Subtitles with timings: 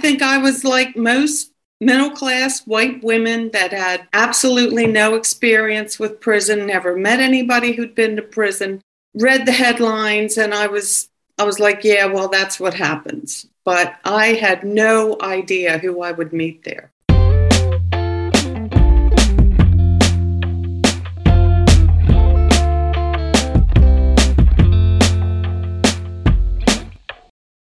[0.00, 6.20] think I was like most middle class white women that had absolutely no experience with
[6.20, 8.80] prison, never met anybody who'd been to prison,
[9.14, 13.46] read the headlines, and I was I was like, yeah, well, that's what happens.
[13.64, 16.92] But I had no idea who I would meet there.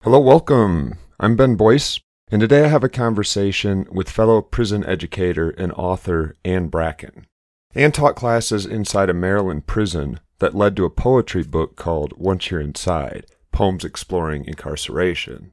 [0.03, 0.98] Hello, welcome.
[1.19, 2.01] I'm Ben Boyce,
[2.35, 7.29] and today I have a conversation with fellow prison educator and author Ann Bracken.
[7.77, 12.51] Ann taught classes inside a Maryland prison that led to a poetry book called Once
[12.51, 15.52] You're Inside Poems Exploring Incarceration.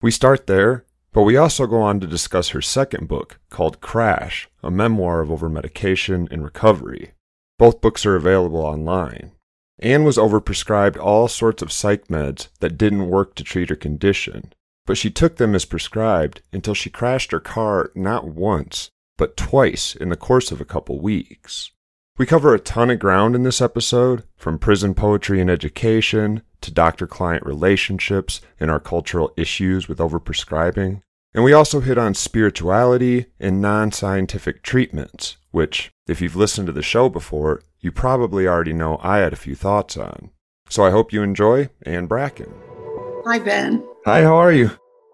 [0.00, 4.48] We start there, but we also go on to discuss her second book called Crash,
[4.62, 7.12] a memoir of overmedication and recovery.
[7.58, 9.32] Both books are available online.
[9.80, 14.54] Ann was overprescribed all sorts of psych meds that didn't work to treat her condition,
[14.86, 19.94] but she took them as prescribed until she crashed her car not once, but twice
[19.94, 21.70] in the course of a couple weeks.
[22.18, 26.70] We cover a ton of ground in this episode, from prison poetry and education to
[26.70, 31.02] doctor client relationships and our cultural issues with overprescribing.
[31.34, 36.72] And we also hit on spirituality and non scientific treatments, which, if you've listened to
[36.72, 40.30] the show before, you probably already know I had a few thoughts on.
[40.68, 42.52] So I hope you enjoy Ann Bracken.
[43.24, 43.82] Hi, Ben.
[44.04, 44.70] Hi, how are you?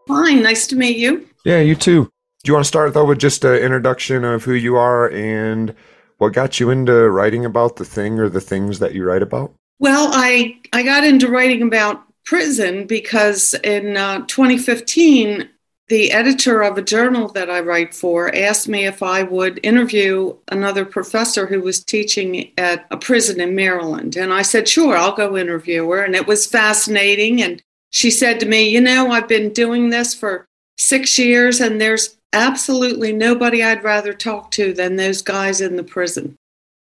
[0.09, 0.42] Fine.
[0.42, 1.28] Nice to meet you.
[1.45, 2.05] Yeah, you too.
[2.42, 5.75] Do you want to start though with just an introduction of who you are and
[6.17, 9.53] what got you into writing about the thing or the things that you write about?
[9.79, 15.48] Well, I I got into writing about prison because in uh, 2015
[15.89, 20.36] the editor of a journal that I write for asked me if I would interview
[20.48, 24.17] another professor who was teaching at a prison in Maryland.
[24.17, 26.05] And I said, sure, I'll go interview her.
[26.05, 27.42] And it was fascinating.
[27.42, 31.81] And she said to me, you know, I've been doing this for six years, and
[31.81, 36.36] there's absolutely nobody I'd rather talk to than those guys in the prison.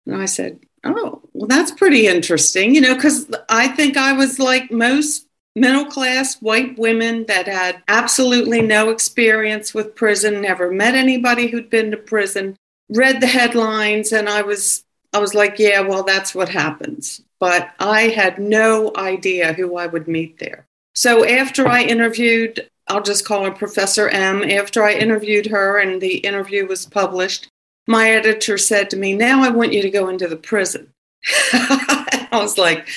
[0.05, 4.39] And I said, oh, well, that's pretty interesting, you know, because I think I was
[4.39, 10.95] like most middle class white women that had absolutely no experience with prison, never met
[10.95, 12.55] anybody who'd been to prison,
[12.89, 14.83] read the headlines, and I was
[15.13, 17.21] I was like, yeah, well, that's what happens.
[17.39, 20.67] But I had no idea who I would meet there.
[20.93, 26.01] So after I interviewed, I'll just call her Professor M, after I interviewed her and
[26.01, 27.47] the interview was published,
[27.87, 30.93] my editor said to me, Now I want you to go into the prison.
[31.53, 32.87] I was like,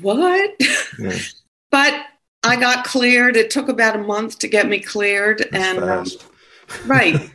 [0.00, 0.54] What?
[0.98, 1.18] Yeah.
[1.70, 2.06] But
[2.42, 3.36] I got cleared.
[3.36, 6.06] It took about a month to get me cleared, That's and um,
[6.86, 7.30] right,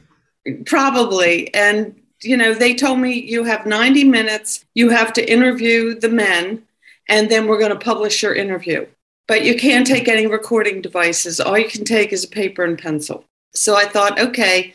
[0.65, 1.53] probably.
[1.53, 4.65] And you know, they told me you have 90 minutes.
[4.73, 6.63] You have to interview the men,
[7.07, 8.85] and then we're going to publish your interview.
[9.27, 11.39] But you can't take any recording devices.
[11.39, 13.25] All you can take is a paper and pencil.
[13.53, 14.73] So I thought, okay,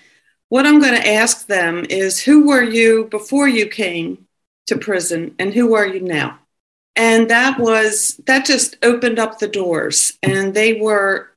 [0.48, 4.26] what I'm going to ask them is, who were you before you came
[4.66, 6.38] to prison, and who are you now?
[6.96, 11.30] and that was that just opened up the doors and they were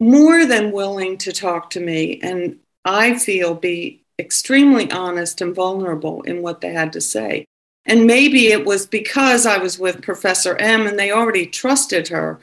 [0.00, 6.22] more than willing to talk to me and i feel be extremely honest and vulnerable
[6.22, 7.44] in what they had to say
[7.86, 12.38] and maybe it was because i was with professor m and they already trusted her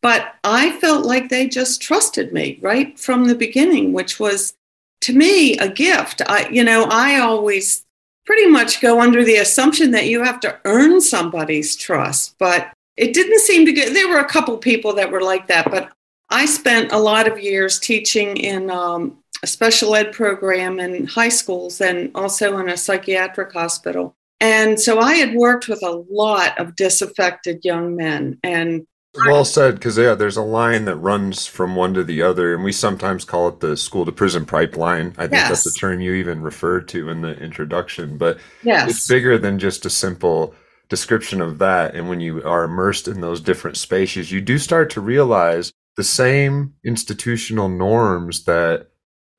[0.00, 4.54] but i felt like they just trusted me right from the beginning which was
[5.00, 7.86] to me a gift i you know i always
[8.26, 12.34] pretty much go under the assumption that you have to earn somebody's trust.
[12.38, 15.70] But it didn't seem to get, there were a couple people that were like that.
[15.70, 15.92] But
[16.28, 21.28] I spent a lot of years teaching in um, a special ed program in high
[21.28, 24.14] schools and also in a psychiatric hospital.
[24.40, 28.38] And so I had worked with a lot of disaffected young men.
[28.42, 28.86] And
[29.24, 32.62] well said, because yeah, there's a line that runs from one to the other, and
[32.62, 35.14] we sometimes call it the school to prison pipeline.
[35.16, 35.48] I think yes.
[35.48, 38.18] that's the term you even referred to in the introduction.
[38.18, 38.90] But yes.
[38.90, 40.54] it's bigger than just a simple
[40.88, 41.94] description of that.
[41.94, 46.04] And when you are immersed in those different spaces, you do start to realize the
[46.04, 48.88] same institutional norms that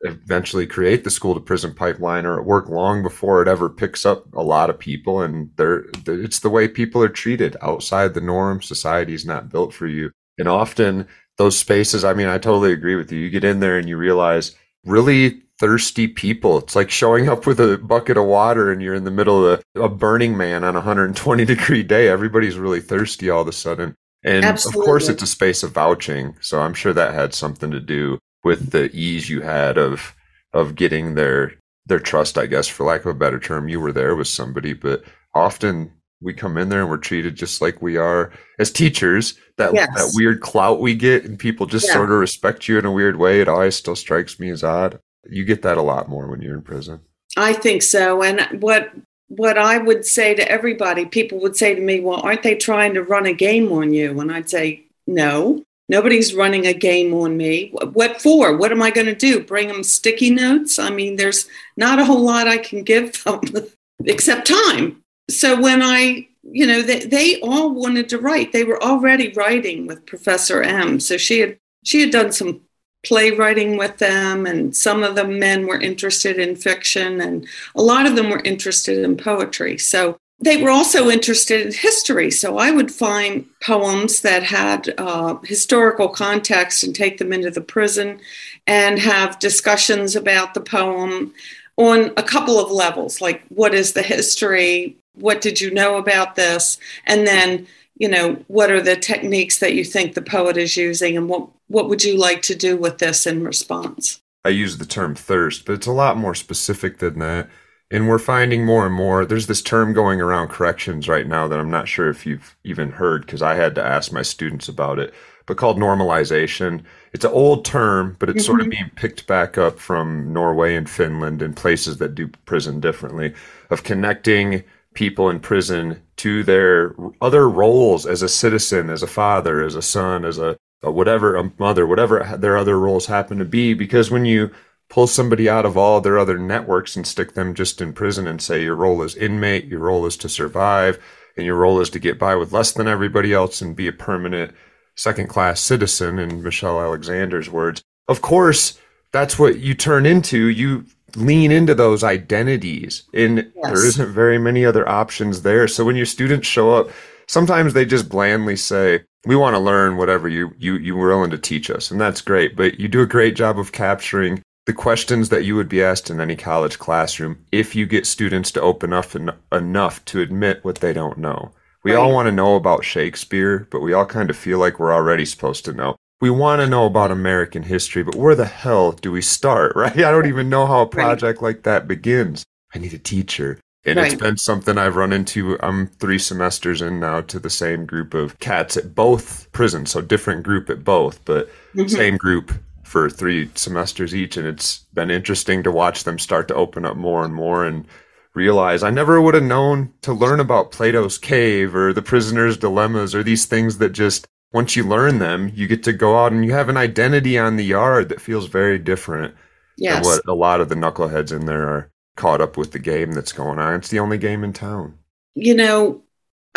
[0.01, 4.05] eventually create the school to prison pipeline or at work long before it ever picks
[4.05, 5.21] up a lot of people.
[5.21, 8.61] And they're, it's the way people are treated outside the norm.
[8.61, 10.11] Society is not built for you.
[10.37, 11.07] And often
[11.37, 13.19] those spaces i mean i totally agree with you.
[13.19, 14.55] You get in there and you realize
[14.85, 16.59] really thirsty people.
[16.59, 19.63] It's like showing up with a bucket of water and you're in the middle of
[19.75, 22.07] a, a burning man on a 120 degree day.
[22.07, 23.95] Everybody's really thirsty all of a sudden.
[24.23, 24.81] And Absolutely.
[24.81, 26.35] of course it's a space of vouching.
[26.41, 30.13] So i'm sure that had something to do with the ease you had of
[30.53, 31.53] of getting their
[31.85, 33.69] their trust, I guess, for lack of a better term.
[33.69, 35.03] You were there with somebody, but
[35.33, 35.91] often
[36.21, 39.35] we come in there and we're treated just like we are as teachers.
[39.57, 39.87] That Yes.
[39.95, 41.93] that weird clout we get, and people just Yeah.
[41.93, 43.39] sort of respect you in a weird way.
[43.39, 44.99] It always still strikes me as odd.
[45.29, 47.01] You get that a lot more when you're in prison.
[47.35, 48.21] I think so.
[48.23, 48.91] And what
[49.29, 52.93] what I would say to everybody, people would say to me, "Well, aren't they trying
[52.93, 57.37] to run a game on you?" And I'd say, "No, nobody's running a game on
[57.37, 57.71] me.
[57.93, 58.55] What for?
[58.57, 59.43] What am I going to do?
[59.43, 60.79] Bring them sticky notes?
[60.79, 63.41] I mean, there's not a whole lot I can give them
[64.05, 68.53] except time." So when I, you know, they, they all wanted to write.
[68.53, 70.99] They were already writing with Professor M.
[70.99, 72.61] So she had she had done some
[73.05, 78.05] playwriting with them and some of the men were interested in fiction and a lot
[78.05, 82.29] of them were interested in poetry so they were also interested in history.
[82.29, 87.61] So i would find poems that had uh, historical context and take them into the
[87.61, 88.19] prison
[88.67, 91.33] and have discussions about the poem
[91.77, 94.97] on a couple of levels like what is the history?
[95.13, 96.77] What did you know about this?
[97.05, 101.17] And then you know what are the techniques that you think the poet is using
[101.17, 104.21] and what what would you like to do with this in response?
[104.45, 107.49] I use the term thirst, but it's a lot more specific than that.
[107.89, 109.25] And we're finding more and more.
[109.25, 112.91] There's this term going around corrections right now that I'm not sure if you've even
[112.91, 115.13] heard because I had to ask my students about it,
[115.45, 116.83] but called normalization.
[117.13, 118.71] It's an old term, but it's sort of Mhm.
[118.71, 123.33] being picked back up from Norway and Finland and places that do prison differently
[123.69, 124.63] of connecting
[124.93, 129.81] people in prison to their other roles as a citizen, as a father, as a
[129.81, 133.73] son, as a, a whatever, a mother, whatever their other roles happen to be.
[133.73, 134.51] Because when you
[134.89, 138.41] pull somebody out of all their other networks and stick them just in prison and
[138.41, 140.97] say your role is inmate, your role is to survive,
[141.35, 143.91] and your role is to get by with less than everybody else and be a
[143.91, 144.53] permanent
[144.95, 147.83] second class citizen, in Michelle Alexander's words.
[148.07, 148.79] Of course,
[149.11, 150.47] that's what you turn into.
[150.47, 150.85] You
[151.15, 153.73] lean into those identities, and Yes.
[153.73, 155.67] there isn't very many other options there.
[155.67, 156.89] So when your students show up,
[157.27, 161.31] sometimes they just blandly say, "We want to learn whatever you you you were willing
[161.31, 162.55] to teach us," and that's great.
[162.55, 166.09] But you do a great job of capturing the questions that you would be asked
[166.09, 170.63] in any college classroom if you get students to open up en- enough to admit
[170.63, 171.51] what they don't know.
[171.83, 174.93] We all want to know about Shakespeare, but we all kind of feel like we're
[174.93, 175.95] already supposed to know.
[176.19, 179.95] We want to know about American history, but where the hell do we start, right?
[179.95, 182.43] I don't even know how a project like that begins.
[182.75, 183.59] I need a teacher.
[183.85, 185.57] And it's been something I've run into.
[185.61, 189.91] I'm three semesters in now to the same group of cats at both prisons.
[189.91, 191.89] So different group at both, but Mhm.
[191.89, 192.51] same group
[192.87, 194.37] for three semesters each.
[194.37, 197.85] And it's been interesting to watch them start to open up more and more and
[198.33, 203.13] realize I never would have known to learn about Plato's cave or the prisoner's dilemmas
[203.13, 206.45] or these things that just once you learn them, you get to go out and
[206.45, 209.35] you have an identity on the yard that feels very different
[209.77, 212.79] yes than what a lot of the knuckleheads in there are caught up with the
[212.79, 213.75] game that's going on.
[213.75, 214.97] It's the only game in town.
[215.35, 216.01] you know,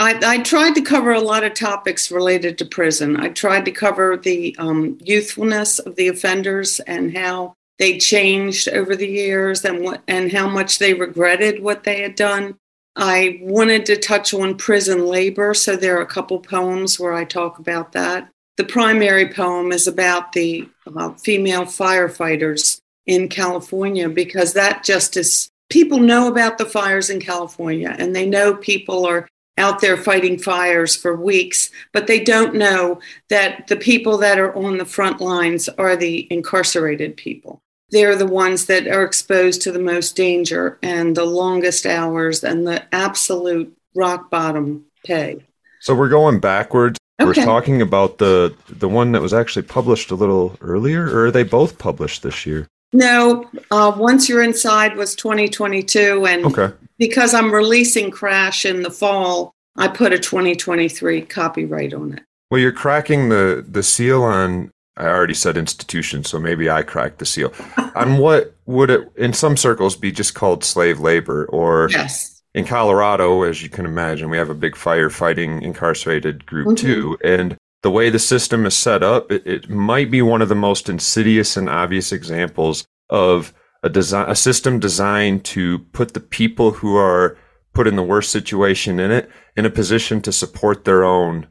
[0.00, 3.18] I, I tried to cover a lot of topics related to prison.
[3.18, 8.96] I tried to cover the um, youthfulness of the offenders and how they changed over
[8.96, 12.56] the years and what and how much they regretted what they had done.
[12.96, 17.24] I wanted to touch on prison labor, so there are a couple poems where I
[17.24, 18.30] talk about that.
[18.56, 20.66] The primary poem is about the
[20.96, 27.20] uh, female firefighters in California because that just is people know about the fires in
[27.20, 29.28] California and they know people are
[29.60, 34.56] out there fighting fires for weeks, but they don't know that the people that are
[34.56, 37.62] on the front lines are the incarcerated people.
[37.90, 42.66] They're the ones that are exposed to the most danger and the longest hours and
[42.66, 45.44] the absolute rock bottom pay.
[45.80, 46.98] So we're going backwards.
[47.20, 47.26] Okay.
[47.26, 51.30] We're talking about the the one that was actually published a little earlier, or are
[51.30, 52.66] they both published this year?
[52.92, 56.26] No, uh, Once You're Inside was 2022.
[56.26, 56.74] And Okay.
[57.00, 62.22] Because I'm releasing Crash in the fall, I put a 2023 copyright on it.
[62.50, 64.70] Well, you're cracking the the seal on.
[64.96, 67.52] I already said institution, so maybe I cracked the seal
[67.96, 72.42] on what would it in some circles be just called slave labor, or Yes.
[72.54, 76.76] in Colorado, as you can imagine, we have a big firefighting incarcerated group Mhm.
[76.76, 80.50] too, and the way the system is set up, it, it might be one of
[80.50, 86.20] the most insidious and obvious examples of a design, a system designed to put the
[86.20, 87.36] people who are
[87.72, 91.46] put in the worst situation in it in a position to support their own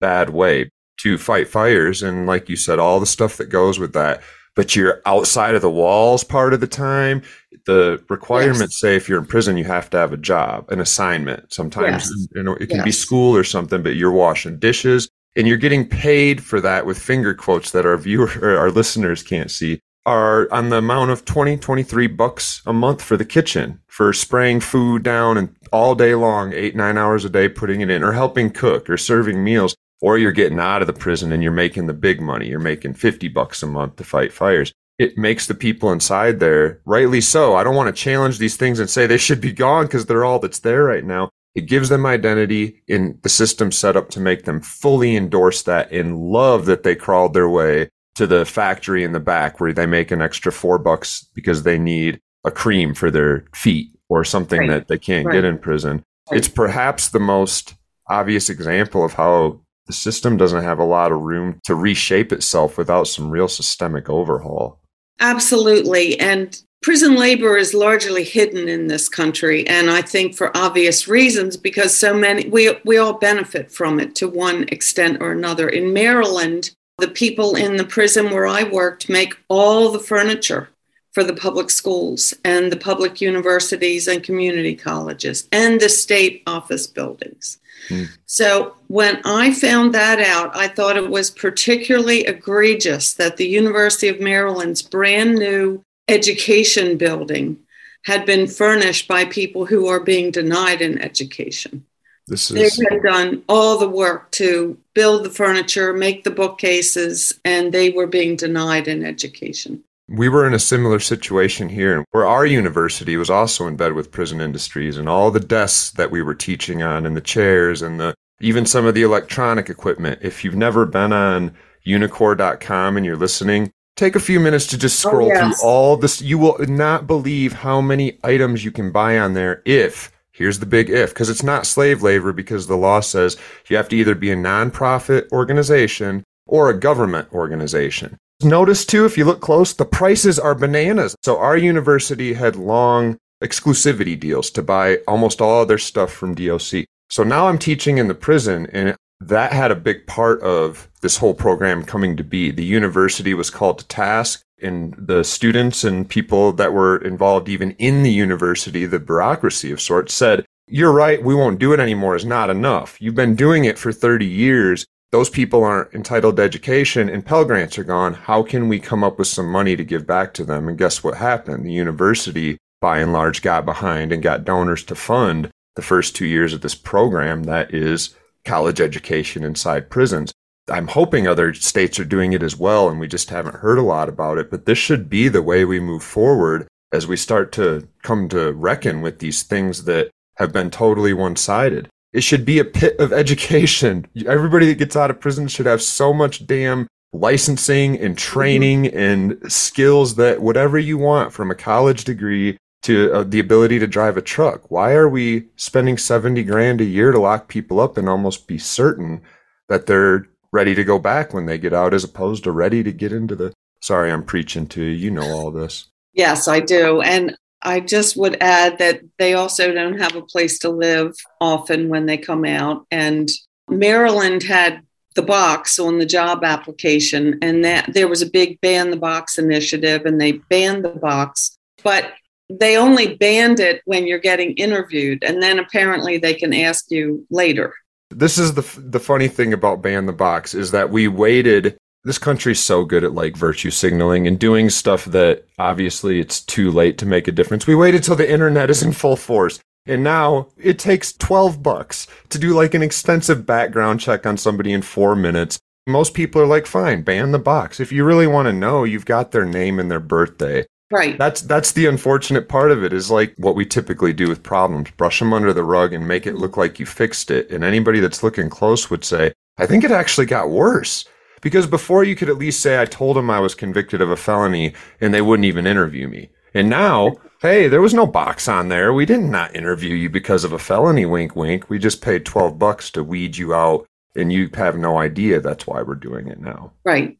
[0.00, 2.02] bad way to fight fires.
[2.02, 4.22] And like you said all the stuff that goes with that.
[4.56, 7.22] But you're outside of the walls part of the time.
[7.66, 11.52] The requirements say if you're in prison you have to have a job an assignment
[11.52, 12.10] sometimes.
[12.10, 12.28] Yes.
[12.34, 15.08] you know it can be school or something but you're washing dishes.
[15.36, 19.50] And you're getting paid for that with finger quotes that our viewer our listeners can't
[19.50, 24.12] see are on the amount of 20, 23 bucks a month for the kitchen for
[24.12, 28.02] spraying food down and all day long, eight, nine hours a day, putting it in
[28.02, 29.76] or helping cook or serving meals.
[30.02, 32.48] Or you're getting out of the prison and you're making the big money.
[32.48, 34.72] You're making 50 bucks a month to fight fires.
[34.98, 37.54] It makes the people inside there, rightly so.
[37.54, 40.24] I don't want to challenge these things and say they should be gone because they're
[40.24, 41.28] all that's there right now.
[41.54, 45.92] It gives them identity in the system set up to make them fully endorse that
[45.92, 49.86] and love that they crawled their way to the factory in the back where they
[49.86, 54.60] make an extra four bucks because they need a cream for their feet or something
[54.60, 54.68] right.
[54.68, 55.32] that they can't right.
[55.32, 56.04] get in prison.
[56.30, 56.36] Right.
[56.36, 57.76] It's perhaps the most
[58.08, 62.76] obvious example of how the system doesn't have a lot of room to reshape itself
[62.76, 64.82] without some real systemic overhaul.
[65.18, 66.20] Absolutely.
[66.20, 71.54] And prison labor is largely hidden in this country and i think for obvious reasons
[71.54, 75.92] because so many we, we all benefit from it to one extent or another in
[75.92, 76.70] maryland
[77.00, 80.68] the people in the prison where i worked make all the furniture
[81.12, 86.86] for the public schools and the public universities and community colleges and the state office
[86.86, 88.08] buildings mm.
[88.26, 94.08] so when i found that out i thought it was particularly egregious that the university
[94.08, 97.58] of maryland's brand new education building
[98.04, 101.84] had been furnished by people who are being denied an education.
[102.30, 102.78] This is...
[102.78, 107.90] They had done all the work to build the furniture, make the bookcases, and they
[107.90, 109.82] were being denied an education.
[110.08, 114.10] We were in a similar situation here where our university was also in bed with
[114.10, 118.00] prison industries and all the desks that we were teaching on and the chairs and
[118.00, 120.18] the even some of the electronic equipment.
[120.22, 121.54] If you've never been on
[121.86, 125.60] unicor.com and you're listening, take a few minutes to just oh, scroll oh, yes.
[125.60, 126.22] through all this.
[126.22, 130.10] You will not believe how many items you can buy on there if,
[130.40, 133.36] here's the big if, because it's not slave labor because the law says
[133.68, 138.16] you have to either be a nonprofit organization or a government organization.
[138.42, 141.14] Notice too, if you look close, the prices are bananas.
[141.22, 146.86] So our university had long exclusivity deals to buy almost all their stuff from DOC.
[147.10, 151.18] So now I'm teaching in the prison and that had a big part of this
[151.18, 152.50] whole program coming to be.
[152.50, 157.72] The university was called to task, and the students and people that were involved, even
[157.72, 162.16] in the university, the bureaucracy of sorts, said, You're right, we won't do it anymore
[162.16, 163.00] is not enough.
[163.00, 164.86] You've been doing it for 30 years.
[165.12, 168.14] Those people aren't entitled to education, and Pell Grants are gone.
[168.14, 170.68] How can we come up with some money to give back to them?
[170.68, 171.64] And guess what happened?
[171.64, 176.26] The university, by and large, got behind and got donors to fund the first two
[176.26, 178.14] years of this program that is
[178.44, 180.32] college education inside prisons.
[180.70, 183.82] I'm hoping other states are doing it as well, and we just haven't heard a
[183.82, 184.50] lot about it.
[184.50, 188.52] But this should be the way we move forward as we start to come to
[188.52, 191.88] reckon with these things that have been totally one sided.
[192.12, 194.06] It should be a pit of education.
[194.26, 199.38] Everybody that gets out of prison should have so much damn licensing and training and
[199.48, 204.16] skills that whatever you want from a college degree to uh, the ability to drive
[204.16, 204.70] a truck.
[204.70, 208.58] Why are we spending 70 grand a year to lock people up and almost be
[208.58, 209.22] certain
[209.68, 212.92] that they're ready to go back when they get out as opposed to ready to
[212.92, 213.52] get into the
[213.82, 214.90] Sorry, I'm preaching to you.
[214.90, 215.86] You know all this.
[216.12, 217.00] Yes, I do.
[217.00, 221.88] And I just would add that they also don't have a place to live often
[221.88, 222.86] when they come out.
[222.90, 223.30] And
[223.68, 224.82] Maryland had
[225.14, 229.38] the box on the job application, and that there was a big ban the box
[229.38, 231.56] initiative, and they banned the box.
[231.82, 232.12] But
[232.48, 237.26] they only banned it when you're getting interviewed, and then apparently they can ask you
[237.30, 237.74] later.
[238.10, 241.76] This is the the funny thing about ban the box is that we waited.
[242.02, 246.70] This country's so good at like virtue signaling and doing stuff that obviously it's too
[246.70, 247.66] late to make a difference.
[247.66, 249.60] We waited till the internet is in full force.
[249.86, 254.72] And now it takes 12 bucks to do like an extensive background check on somebody
[254.72, 255.58] in four minutes.
[255.86, 257.80] Most people are like, fine, ban the box.
[257.80, 260.66] If you really want to know, you've got their name and their birthday.
[260.90, 261.16] Right.
[261.16, 264.90] That's that's the unfortunate part of it is like what we typically do with problems,
[264.92, 267.48] brush them under the rug and make it look like you fixed it.
[267.50, 271.04] And anybody that's looking close would say, I think it actually got worse.
[271.42, 274.16] Because before you could at least say I told them I was convicted of a
[274.16, 276.30] felony and they wouldn't even interview me.
[276.52, 278.92] And now, hey, there was no box on there.
[278.92, 281.70] We did not interview you because of a felony wink wink.
[281.70, 285.66] We just paid 12 bucks to weed you out and you have no idea that's
[285.66, 286.72] why we're doing it now.
[286.84, 287.16] Right.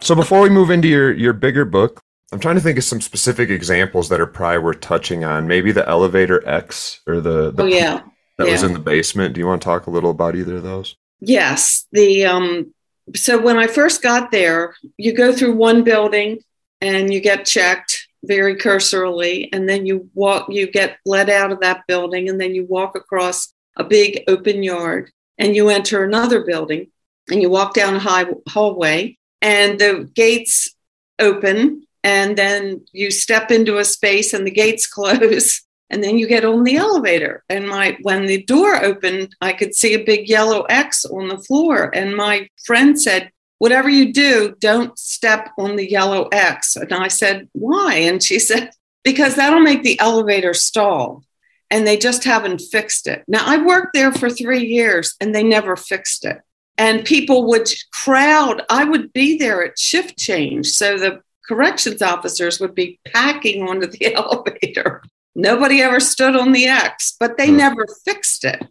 [0.00, 2.00] So before we move into your your bigger book,
[2.32, 5.46] I'm trying to think of some specific examples that are probably worth touching on.
[5.46, 8.02] Maybe the elevator X or the, the oh, yeah.
[8.36, 8.52] that yeah.
[8.52, 9.34] was in the basement.
[9.34, 10.96] Do you want to talk a little about either of those?
[11.20, 11.86] Yes.
[11.92, 12.74] The um
[13.16, 16.40] so when I first got there, you go through one building
[16.82, 21.60] and you get checked very cursorily, and then you walk you get let out of
[21.60, 26.44] that building, and then you walk across a big open yard and you enter another
[26.44, 26.90] building
[27.30, 30.74] and you walk down a high hallway and the gates
[31.20, 36.26] open and then you step into a space and the gates close and then you
[36.26, 37.44] get on the elevator.
[37.48, 41.38] And my when the door opened i could see a big yellow x on the
[41.38, 41.90] floor.
[41.94, 46.76] And my friend said whatever you do don't step on the yellow x.
[46.76, 47.94] And i said why?
[47.94, 48.70] And she said
[49.04, 51.22] because that'll make the elevator stall
[51.70, 53.24] and they just haven't fixed it.
[53.26, 56.40] Now i worked there for three years and they never fixed it.
[56.76, 62.60] And people would crowd i would be there at shift change so the corrections officers
[62.60, 65.02] would be packing onto the elevator
[65.38, 67.58] Nobody ever stood on the X, but they hmm.
[67.58, 68.66] never fixed it.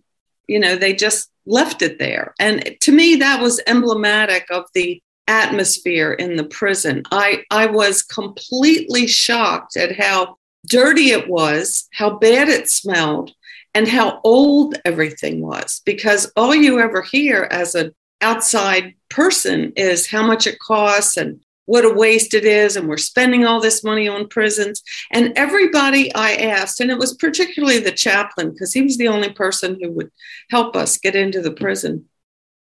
[0.48, 2.34] You know, they just left it there.
[2.40, 7.04] And to me, that was emblematic of the atmosphere in the prison.
[7.10, 13.32] I, I was completely shocked at how dirty it was, how bad it smelled,
[13.74, 15.82] and how old everything was.
[15.86, 21.40] Because all you ever hear as an outside person is how much it costs and
[21.68, 24.82] what a waste it is and we're spending all this money on prisons.
[25.12, 29.32] And everybody i asked and it was particularly the chaplain because he was the only
[29.32, 30.12] person who would
[30.50, 32.06] help us get into the prison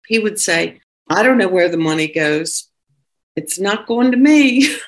[0.06, 2.68] he would say i don't know where the money goes.
[3.36, 4.74] It's not going to me.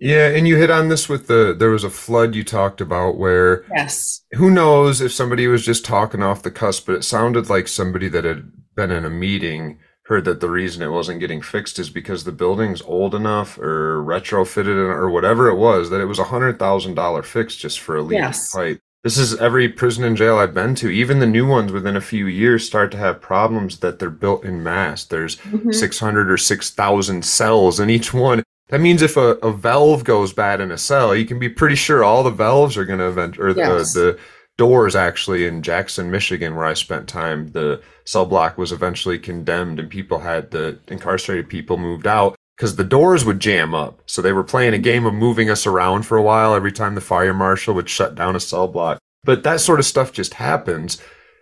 [0.00, 3.18] Yeah and you hit on this with the there was a flood you talked about
[3.18, 4.22] where yes.
[4.32, 8.08] who knows if somebody was just talking off the cusp but it sounded like somebody
[8.08, 9.78] that had been in a meeting
[10.12, 14.04] heard that the reason it wasn't getting fixed is because the building's old enough or
[14.04, 17.96] retrofitted or whatever it was that it was a hundred thousand dollar fix just for
[17.96, 18.52] a leak yes.
[18.52, 18.78] pipe.
[19.04, 20.90] This is every prison and jail I've been to.
[20.90, 24.44] Even the new ones within a few years start to have problems that they're built
[24.44, 25.04] in mass.
[25.04, 25.72] There's mm-hmm.
[25.72, 28.42] 600 or 6,000 cells in each one.
[28.68, 31.74] That means if a, a valve goes bad in a cell, you can be pretty
[31.74, 33.94] sure all the valves are going to event, or yes.
[33.94, 34.18] the, the
[34.58, 39.78] doors actually in Jackson, Michigan, where I spent time, the cell block was eventually condemned
[39.78, 44.00] and people had the incarcerated people moved out because the doors would jam up.
[44.06, 46.94] So they were playing a game of moving us around for a while every time
[46.94, 48.98] the fire marshal would shut down a cell block.
[49.24, 51.00] But that sort of stuff just happens.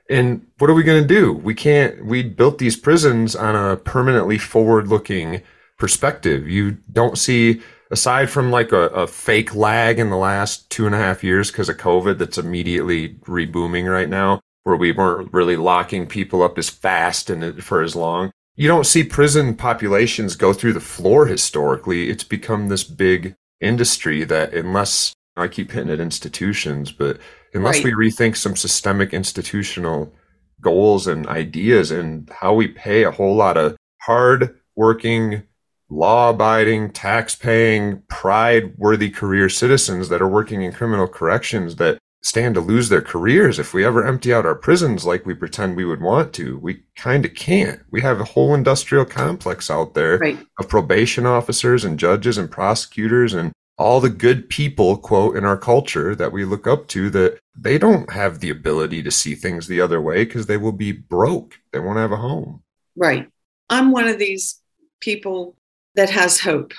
[0.08, 1.32] And what are we going to do?
[1.32, 5.42] We can't, we built these prisons on a permanently forward looking
[5.78, 6.48] perspective.
[6.48, 7.60] You don't see
[7.90, 11.50] aside from like a, a, fake lag in the last two and a half years
[11.50, 16.56] because of COVID that's immediately rebooming right now, where we weren't really locking people up
[16.56, 18.30] as fast and uh, for as long.
[18.56, 22.10] You don't see prison populations go through the floor historically.
[22.10, 27.18] It's become this big industry that unless I keep hitting at institutions, but
[27.54, 27.94] unless right.
[27.96, 30.12] we rethink some systemic institutional
[30.60, 35.42] goals and ideas and how we pay a whole lot of hard working
[35.90, 41.98] law abiding, tax paying, pride worthy career citizens that are working in criminal corrections that
[42.22, 45.76] stand to lose their careers if we ever empty out our prisons like we pretend
[45.76, 46.58] we would want to.
[46.58, 47.80] We kind of can't.
[47.90, 50.38] We have a whole industrial complex out there right.
[50.58, 55.56] of probation officers and judges and prosecutors and all the good people, quote, in our
[55.56, 59.66] culture that we look up to that they don't have the ability to see things
[59.66, 61.58] the other way because they will be broke.
[61.72, 62.62] They won't have a home.
[62.94, 63.30] Right.
[63.70, 64.60] I'm one of these
[65.00, 65.56] people
[65.94, 66.72] that has hope,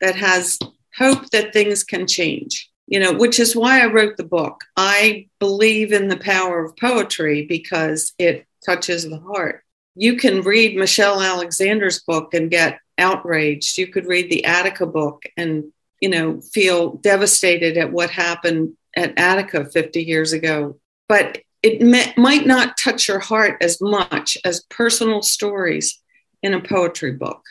[0.00, 0.58] that has
[0.96, 4.62] hope that things can change, you know, which is why I wrote the book.
[4.76, 9.64] I believe in the power of poetry because it touches the heart.
[9.94, 13.76] You can read Michelle Alexander's book and get outraged.
[13.76, 15.64] You could read the Attica book and,
[16.00, 20.78] you know, feel devastated at what happened at Attica 50 years ago.
[21.08, 26.00] But it may, might not touch your heart as much as personal stories
[26.42, 27.42] in a poetry book.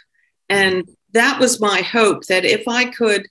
[0.51, 3.25] And that was my hope that if I could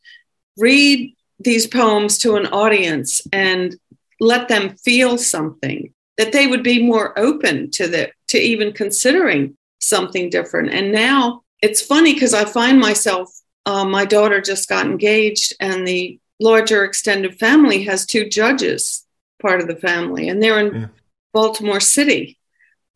[0.56, 3.76] read these poems to an audience and
[4.20, 9.56] let them feel something, that they would be more open to the to even considering
[9.80, 10.70] something different.
[10.70, 13.30] And now it's funny because I find myself,
[13.66, 19.06] uh, my daughter just got engaged, and the larger extended family has two judges,
[19.42, 20.87] part of the family, and they're in yeah.
[21.35, 22.38] Baltimore City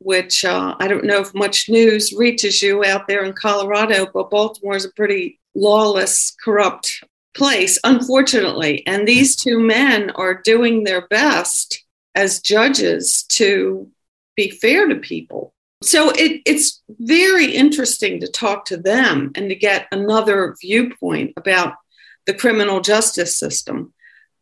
[0.05, 4.31] which uh, I don't know if much news reaches you out there in Colorado, but
[4.31, 7.03] Baltimore is a pretty lawless, corrupt
[7.35, 8.87] place, unfortunately.
[8.87, 13.91] And these two men are doing their best as judges to
[14.37, 15.55] be fair to people.
[15.83, 21.75] So it, it's very interesting to talk to them and to get another viewpoint about
[22.27, 23.93] the criminal justice system.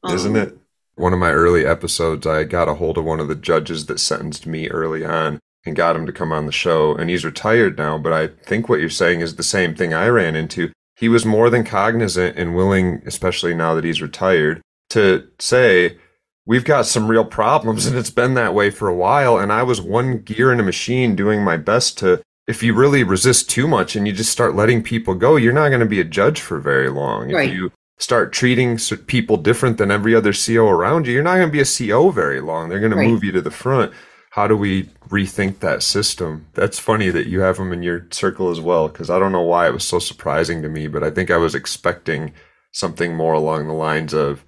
[0.08, 0.58] Isn't um, it?
[0.96, 3.98] One of my early episodes, I got a hold of one of the judges that
[3.98, 6.94] sentenced me early on and got him to come on the show.
[6.94, 10.08] And he's retired now, but I think what you're saying is the same thing I
[10.08, 10.72] ran into.
[10.96, 15.98] He was more than cognizant and willing, especially now that he's retired, to say,
[16.44, 19.38] We've got some real problems, and it's been that way for a while.
[19.38, 22.20] And I was one gear in a machine doing my best to.
[22.48, 25.68] If you really resist too much and you just start letting people go, you're not
[25.68, 27.30] going to be a judge for very long.
[27.30, 27.48] Right.
[27.48, 31.48] If you start treating people different than every other CO around you, you're not going
[31.48, 32.68] to be a CO very long.
[32.68, 33.04] They're going right.
[33.04, 33.92] to move you to the front.
[34.32, 36.46] How do we rethink that system?
[36.54, 39.42] That's funny that you have them in your circle as well, because I don't know
[39.42, 42.32] why it was so surprising to me, but I think I was expecting
[42.72, 44.42] something more along the lines of,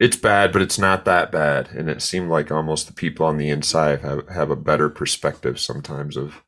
[0.00, 1.68] it's bad, but it's not that bad.
[1.68, 5.60] And it seemed like almost the people on the inside have, have a better perspective
[5.60, 6.42] sometimes of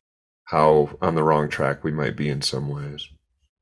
[0.45, 3.07] how on the wrong track we might be in some ways.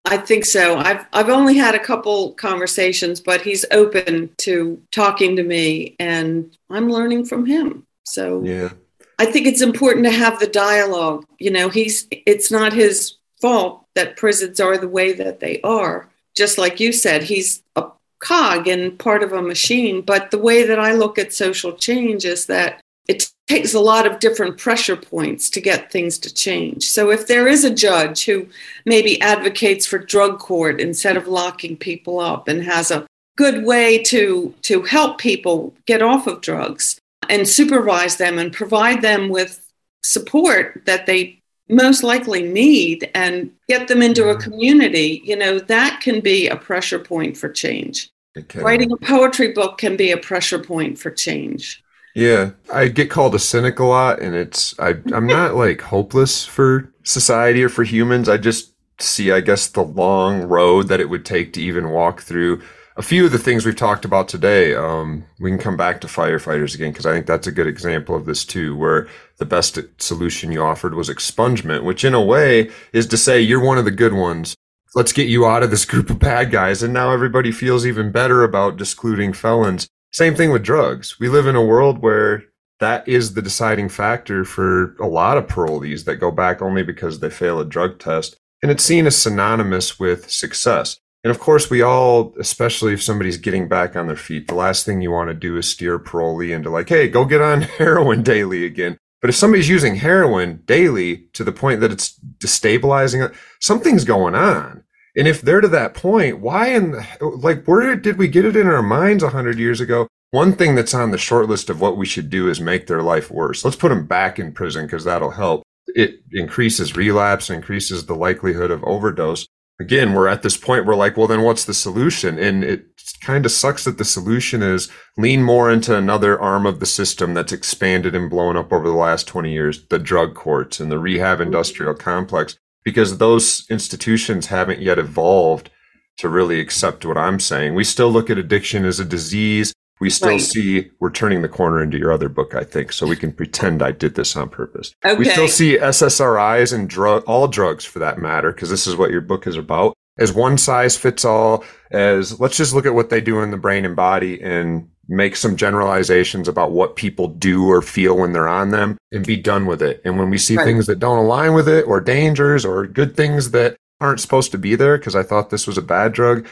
[0.06, 0.78] I think so.
[0.78, 6.58] I've I've only had a couple conversations, but he's open to talking to me and
[6.72, 7.86] I'm learning from him.
[8.06, 8.70] So Yeah.
[9.19, 11.25] I think it's important to have the dialogue.
[11.39, 16.10] You know, he's it's not his fault that prisons are the way that they are.
[16.36, 17.88] Just like you said, he's a
[18.19, 20.01] cog and part of a machine.
[20.01, 24.05] But the way that I look at social change is that it takes a lot
[24.05, 26.88] of different pressure points to get things to change.
[26.89, 28.47] So if there is a judge who
[28.86, 33.05] maybe advocates for drug court instead of locking people up and has a
[33.36, 36.99] good way to to help people get off of drugs
[37.30, 39.65] and supervise them and provide them with
[40.04, 44.42] support that they most likely need and get them into a mm-hmm.
[44.42, 48.10] community, you know, that can be a pressure point for change.
[48.38, 48.62] Okay.
[48.62, 51.84] Writing a poetry book can be a pressure point for change.
[52.15, 56.46] Yeah, I get called a cynic a lot, and it's I I'm not like hopeless
[56.46, 58.28] for society or for humans.
[58.28, 62.22] I just see, I guess, the long road that it would take to even walk
[62.22, 62.62] through
[63.00, 64.76] a few of the things we've talked about today.
[64.76, 68.14] Um, we can come back to firefighters again because I think that's a good example
[68.14, 69.08] of this too, where
[69.38, 73.64] the best solution you offered was expungement, which in a way is to say you're
[73.64, 74.54] one of the good ones.
[74.96, 76.84] Let's get you out of this group of bad guys.
[76.84, 79.88] And now everybody feels even better about discluding felons.
[80.12, 81.22] Same thing with drugs.
[81.22, 82.44] We live in a world where
[82.82, 87.22] that is the deciding factor for a lot of parolees that go back only because
[87.22, 88.36] they fail a drug test.
[88.62, 91.00] And it's seen as synonymous with success.
[91.23, 94.86] And of course, we all, especially if somebody's getting back on their feet, the last
[94.86, 98.23] thing you want to do is steer parolee into like, hey, go get on heroin
[98.23, 98.97] daily again.
[99.21, 104.84] But if somebody's using heroin daily to the point that it's destabilizing, something's going on.
[105.17, 108.67] And if they're to that point, why and like where did we get it in
[108.67, 110.08] our minds a hundred years ago?
[110.32, 113.01] One thing that's on the short list of what we should do is make their
[113.01, 113.65] life worse.
[113.65, 115.63] Let's put them back in prison because that'll help.
[115.88, 119.47] It increases relapse, increases the likelihood of overdose.
[119.80, 122.38] Again, we're at this point we're like, well, then what's the solution?
[122.38, 122.86] And it
[123.22, 127.34] kind of sucks that the solution is lean more into another arm of the system
[127.34, 131.00] that's expanded and blown up over the last 20 years, the drug courts and the
[131.00, 135.70] rehab industrial complex because those institutions haven't yet evolved
[136.18, 137.76] to really accept what I'm saying.
[137.76, 139.74] We still look at addiction as a disease.
[140.00, 140.42] We still right.
[140.42, 143.82] see we're turning the corner into your other book, I think, so we can pretend
[143.82, 144.94] I did this on purpose.
[145.04, 145.18] Okay.
[145.18, 149.12] We still see SSRIs and drug, all drugs for that matter, because this is what
[149.12, 151.66] your book is about, as one size fits all.
[151.92, 155.36] As let's just look at what they do in the brain and body and make
[155.36, 159.66] some generalizations about what people do or feel when they're on them and be done
[159.66, 160.02] with it.
[160.06, 160.64] And when we see right.
[160.64, 164.58] things that don't align with it or dangers or good things that aren't supposed to
[164.58, 166.46] be there because I thought this was a bad drug,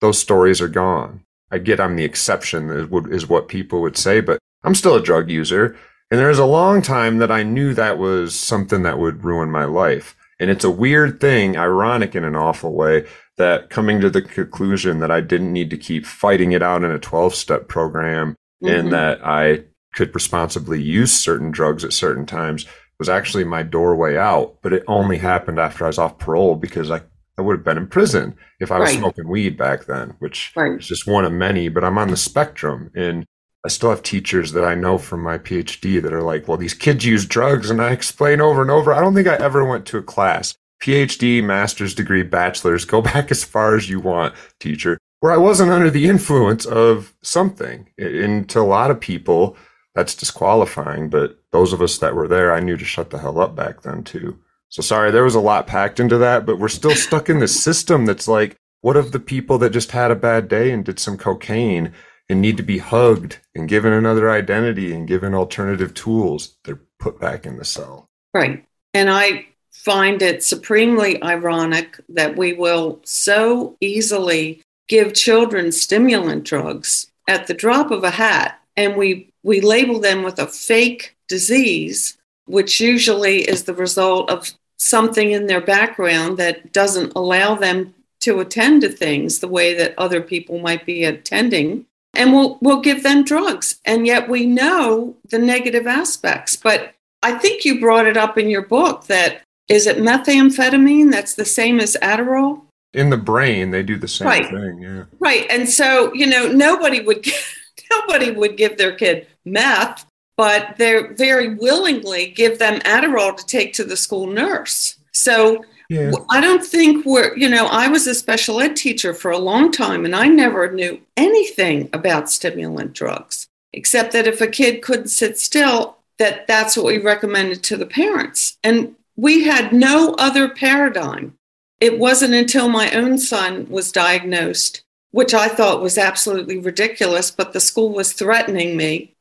[0.00, 1.24] those stories are gone.
[1.50, 2.70] I get I'm the exception
[3.10, 5.76] is what people would say, but I'm still a drug user.
[6.10, 9.64] And there's a long time that I knew that was something that would ruin my
[9.64, 10.16] life.
[10.38, 13.06] And it's a weird thing, ironic in an awful way,
[13.38, 16.90] that coming to the conclusion that I didn't need to keep fighting it out in
[16.90, 18.74] a 12 step program mm-hmm.
[18.74, 22.66] and that I could responsibly use certain drugs at certain times
[22.98, 24.58] was actually my doorway out.
[24.62, 27.02] But it only happened after I was off parole because I,
[27.38, 28.98] I would have been in prison if I was right.
[28.98, 30.78] smoking weed back then, which right.
[30.78, 32.90] is just one of many, but I'm on the spectrum.
[32.94, 33.26] And
[33.64, 36.74] I still have teachers that I know from my PhD that are like, well, these
[36.74, 37.68] kids use drugs.
[37.68, 38.92] And I explain over and over.
[38.92, 43.30] I don't think I ever went to a class PhD, master's degree, bachelor's, go back
[43.30, 47.88] as far as you want, teacher, where I wasn't under the influence of something.
[47.98, 49.56] And to a lot of people,
[49.94, 51.10] that's disqualifying.
[51.10, 53.82] But those of us that were there, I knew to shut the hell up back
[53.82, 54.38] then too.
[54.68, 57.62] So sorry, there was a lot packed into that, but we're still stuck in this
[57.62, 60.98] system that's like, what of the people that just had a bad day and did
[60.98, 61.92] some cocaine
[62.28, 66.56] and need to be hugged and given another identity and given alternative tools?
[66.64, 68.08] They're put back in the cell.
[68.34, 68.64] Right.
[68.92, 77.10] And I find it supremely ironic that we will so easily give children stimulant drugs
[77.28, 82.16] at the drop of a hat and we we label them with a fake disease
[82.46, 88.40] which usually is the result of something in their background that doesn't allow them to
[88.40, 93.02] attend to things the way that other people might be attending and we'll we'll give
[93.02, 98.16] them drugs and yet we know the negative aspects but i think you brought it
[98.16, 102.62] up in your book that is it methamphetamine that's the same as Adderall?
[102.94, 104.46] in the brain, they do the same Right.
[104.48, 104.80] thing.
[104.80, 105.04] Yeah.
[105.20, 105.46] Right.
[105.50, 107.26] And so, you know, nobody would
[107.90, 113.72] nobody would give their kid meth, but they very willingly give them Adderall to take
[113.74, 114.96] to the school nurse.
[115.12, 116.10] So Yeah.
[116.30, 119.70] I don't think we're, you know, I was a special ed teacher for a long
[119.70, 125.08] time and I never knew anything about stimulant drugs, except that if a kid couldn't
[125.08, 128.58] sit still, that that's what we recommended to the parents.
[128.64, 131.34] And we had no other paradigm.
[131.80, 137.52] It wasn't until my own son was diagnosed, which I thought was absolutely ridiculous, but
[137.52, 139.14] the school was threatening me.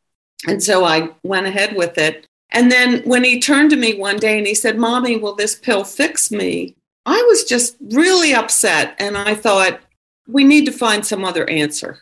[0.47, 2.27] And so I went ahead with it.
[2.51, 5.55] And then when he turned to me one day and he said, Mommy, will this
[5.55, 6.75] pill fix me?
[7.05, 8.95] I was just really upset.
[8.99, 9.79] And I thought,
[10.27, 11.99] we need to find some other answer.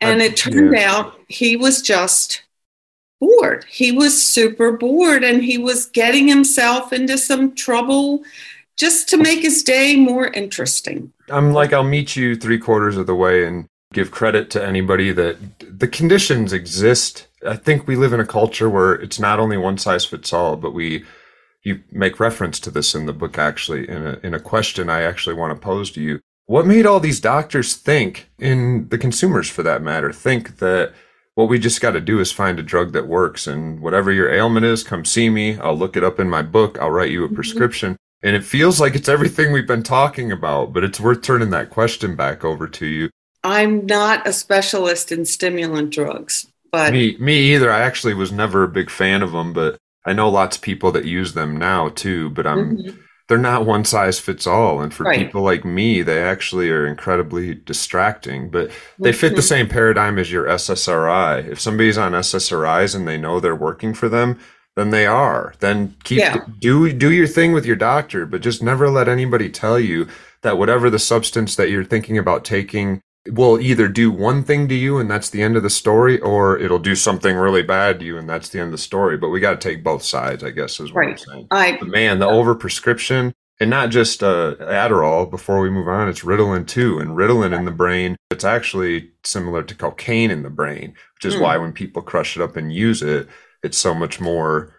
[0.00, 0.92] And it turned yeah.
[0.92, 2.42] out he was just
[3.20, 3.64] bored.
[3.68, 8.22] He was super bored and he was getting himself into some trouble
[8.76, 11.12] just to make his day more interesting.
[11.28, 15.12] I'm like, I'll meet you three quarters of the way and give credit to anybody
[15.12, 17.26] that the conditions exist.
[17.46, 20.56] I think we live in a culture where it's not only one size fits all,
[20.56, 21.04] but we,
[21.62, 25.02] you make reference to this in the book actually in a, in a question I
[25.02, 26.20] actually want to pose to you.
[26.46, 30.92] What made all these doctors think, and the consumers for that matter, think that
[31.34, 34.32] what we just got to do is find a drug that works and whatever your
[34.32, 35.58] ailment is, come see me.
[35.58, 36.78] I'll look it up in my book.
[36.80, 37.36] I'll write you a mm-hmm.
[37.36, 37.96] prescription.
[38.22, 41.70] And it feels like it's everything we've been talking about, but it's worth turning that
[41.70, 43.10] question back over to you.
[43.42, 47.70] I'm not a specialist in stimulant drugs, but Me, me either.
[47.70, 50.92] I actually was never a big fan of them, but I know lots of people
[50.92, 52.30] that use them now too.
[52.30, 52.98] But I'm, Mhm.
[53.28, 54.80] they're not one size fits all.
[54.80, 55.18] And for Right.
[55.18, 58.50] people like me, they actually are incredibly distracting.
[58.50, 59.44] But they fit the Mhm.
[59.48, 61.38] same paradigm as your SSRI.
[61.40, 64.38] If somebody's on SSRIs and they know they're working for them,
[64.76, 65.52] then they are.
[65.60, 66.38] Then keep Yeah.
[66.60, 70.06] do do your thing with your doctor, but just never let anybody tell you
[70.42, 74.74] that whatever the substance that you're thinking about taking will either do one thing to
[74.74, 78.04] you and that's the end of the story, or it'll do something really bad to
[78.04, 79.16] you and that's the end of the story.
[79.16, 81.20] But we got to take both sides, I guess, is what I'm Right.
[81.20, 81.46] saying.
[81.50, 85.30] I But man, the overprescription, and not just uh, Adderall.
[85.30, 88.16] Before we move on, it's Ritalin too, and Ritalin in the brain.
[88.30, 91.42] It's actually similar to cocaine in the brain, which is Hmm.
[91.42, 93.28] why when people crush it up and use it,
[93.62, 94.74] it's so much more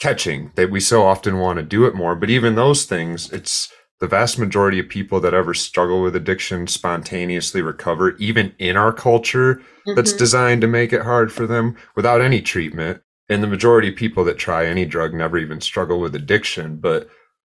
[0.00, 2.16] catching that we so often want to do it more.
[2.16, 3.72] But even those things, it's
[4.04, 8.92] the vast majority of people that ever struggle with addiction spontaneously recover, even in our
[8.92, 9.62] culture
[9.96, 10.18] that's Mhm.
[10.18, 13.00] designed to make it hard for them without any treatment.
[13.30, 16.76] And the majority of people that try any drug never even struggle with addiction.
[16.82, 17.08] But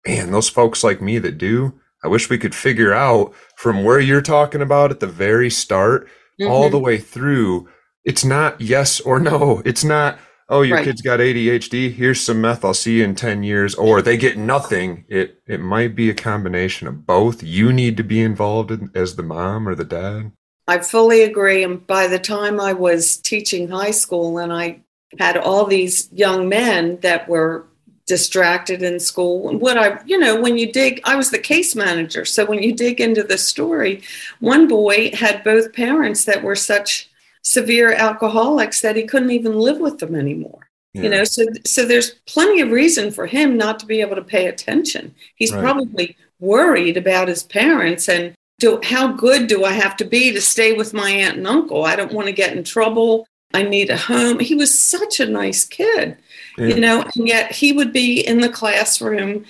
[0.05, 4.01] man, those folks like me that do, I wish we could figure out from where
[4.01, 6.09] you're talking about at the very start
[6.45, 6.71] all Mhm.
[6.71, 7.69] the way through.
[8.03, 9.61] It's not yes or no.
[9.63, 10.19] It's not,
[10.51, 10.85] oh, your Right.
[10.85, 11.91] kid's got ADHD.
[11.91, 12.63] Here's some meth.
[12.63, 13.73] I'll see you in 10 years.
[13.73, 15.05] Or they get nothing.
[15.07, 17.41] It, it might be a combination of both.
[17.41, 20.31] You need to be involved in, as the mom or the dad.
[20.67, 21.63] I fully agree.
[21.63, 24.81] And by the time I was teaching high school and I
[25.19, 27.65] had all these young men that were
[28.07, 31.75] distracted in school, and what I, you know, when you dig, I was the case
[31.75, 32.25] manager.
[32.25, 34.01] So when you dig into the story,
[34.39, 37.09] one boy had both parents that were such
[37.43, 40.67] severe alcoholics that he couldn't even live with them anymore.
[40.93, 41.03] Yeah.
[41.03, 44.23] You know, so so there's plenty of reason for him not to be able to
[44.23, 45.15] pay attention.
[45.35, 45.61] He's Right.
[45.61, 50.41] probably worried about his parents and do how good do I have to be to
[50.41, 51.85] stay with my aunt and uncle?
[51.85, 53.25] I don't want to get in trouble.
[53.53, 54.39] I need a home.
[54.39, 56.17] He was such a nice kid,
[56.57, 56.65] Yeah.
[56.67, 59.45] you know, and yet he would be in the classroom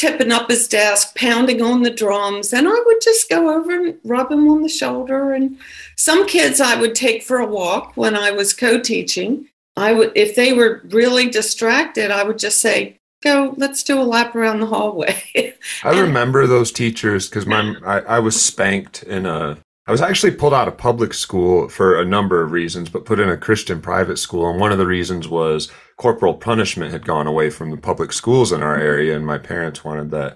[0.00, 3.98] tipping up his desk, pounding on the drums, and I would just go over and
[4.02, 5.34] rub him on the shoulder.
[5.34, 5.58] And
[5.94, 9.46] some kids I would take for a walk when I was co-teaching.
[9.76, 14.02] I would, if they were really distracted, I would just say, "Go, let's do a
[14.02, 15.22] lap around the hallway."
[15.84, 19.58] I remember those teachers because my I, I was spanked in a.
[19.86, 23.20] I was actually pulled out of public school for a number of reasons, but put
[23.20, 27.26] in a Christian private school, and one of the reasons was corporal punishment had gone
[27.26, 30.34] away from the public schools in our area, and my parents wanted that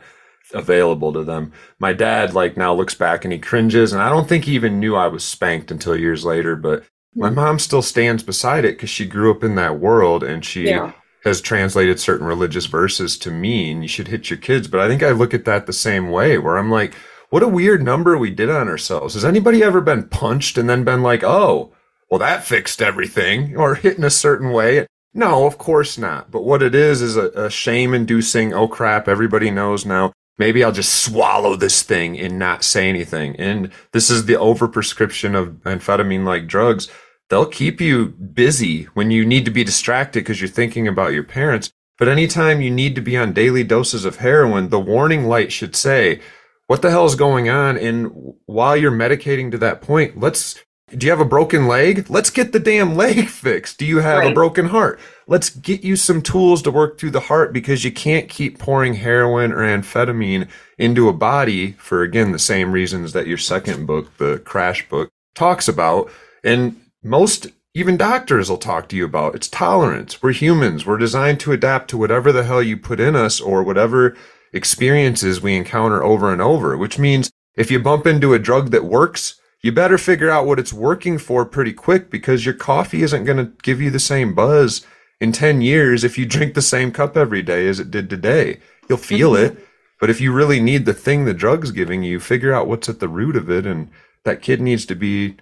[0.53, 1.53] available to them.
[1.79, 4.79] My dad like now looks back and he cringes, and I don't think he even
[4.79, 6.85] knew I was spanked until years later, but.
[7.17, 7.37] My hmm.
[7.37, 10.91] mom still stands beside it because she grew up in that world and she yeah,
[11.23, 14.67] has translated certain religious verses to mean you should hit your kids.
[14.67, 16.93] But I think I look at that the same way where I'm like,
[17.31, 19.15] what a weird number we did on ourselves.
[19.15, 21.73] Has anybody ever been punched and then been like, oh,
[22.11, 24.89] well, that fixed everything or hit in a certain way?
[25.15, 26.31] No, of course not.
[26.31, 30.13] But what it is is a, a shame inducing, oh crap, everybody knows now.
[30.37, 33.37] Maybe I'll just swallow this thing and not say anything.
[33.37, 36.91] And this is the overprescription of amphetamine like drugs
[37.29, 41.25] they'll keep you busy when you need to be distracted because you're thinking about your
[41.25, 41.71] parents.
[41.99, 45.77] But anytime you need to be on daily doses of heroin, the warning light should
[45.77, 46.21] say,
[46.67, 47.77] what the hell is going on?
[47.77, 52.09] And while you're medicating to that point, let's do you have a broken leg?
[52.11, 53.79] Let's get the damn leg fixed.
[53.79, 54.31] Do you have right.
[54.31, 55.01] a broken heart?
[55.27, 58.95] Let's get you some tools to work through the heart because you can't keep pouring
[58.95, 64.17] heroin or amphetamine into a body for, again, the same reasons that your second book,
[64.19, 66.11] the crash book, talks about.
[66.43, 70.23] And most, even doctors will talk to you about it's tolerance.
[70.23, 70.85] We're humans.
[70.85, 74.17] We're designed to adapt to whatever the hell you put in us or whatever
[74.53, 78.85] experiences we encounter over and over, which means if you bump into a drug that
[78.85, 83.25] works, you better figure out what it's working for pretty quick because your coffee isn't
[83.25, 84.87] going to give you the same buzz
[85.23, 88.59] in 10 years if you drink the same cup every day as it did today.
[88.91, 89.57] You'll feel mm-hmm.
[89.57, 89.67] it.
[89.99, 93.01] But if you really need the thing the drug's giving you, figure out what's at
[93.01, 93.65] the root of it.
[93.65, 93.91] And
[94.25, 95.39] that kid needs to be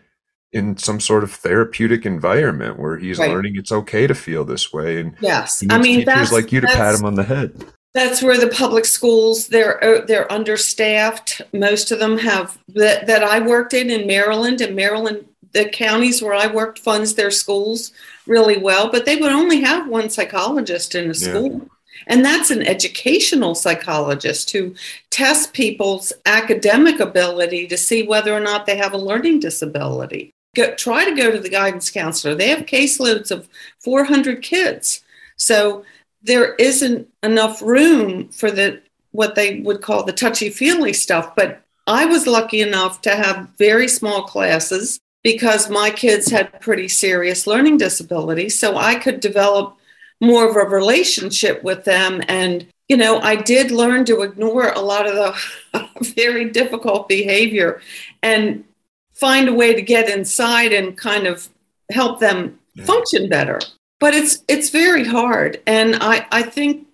[0.52, 3.28] in some sort of therapeutic environment where he's right.
[3.28, 5.00] learning it's okay to feel this way.
[5.00, 7.64] And yes, I mean, that's like you to pat him on the head.
[7.94, 11.42] That's where the public schools they're uh, they're understaffed.
[11.52, 16.22] Most of them have that that I worked in in Maryland and Maryland the counties
[16.22, 17.92] where I worked funds their schools
[18.26, 21.52] really well, but they would only have one psychologist in a school.
[21.52, 21.68] Yeah.
[22.06, 24.74] And that's an educational psychologist who
[25.10, 30.32] tests people's academic ability to see whether or not they have a learning disability.
[30.56, 32.34] Go, try to go to the guidance counselor.
[32.34, 35.02] They have caseloads of 400 kids.
[35.36, 35.84] So
[36.22, 38.80] there isn't enough room for the
[39.12, 41.34] what they would call the touchy feely stuff.
[41.36, 46.88] But I was lucky enough to have very small classes because my kids had pretty
[46.88, 48.58] serious learning disabilities.
[48.58, 49.76] So I could develop
[50.20, 52.22] more of a relationship with them.
[52.28, 57.80] And, you know, I did learn to ignore a lot of the very difficult behavior
[58.22, 58.64] and
[59.12, 61.48] find a way to get inside and kind of
[61.90, 63.60] help them function better
[64.02, 65.62] but it's it's very hard.
[65.66, 66.86] And i i think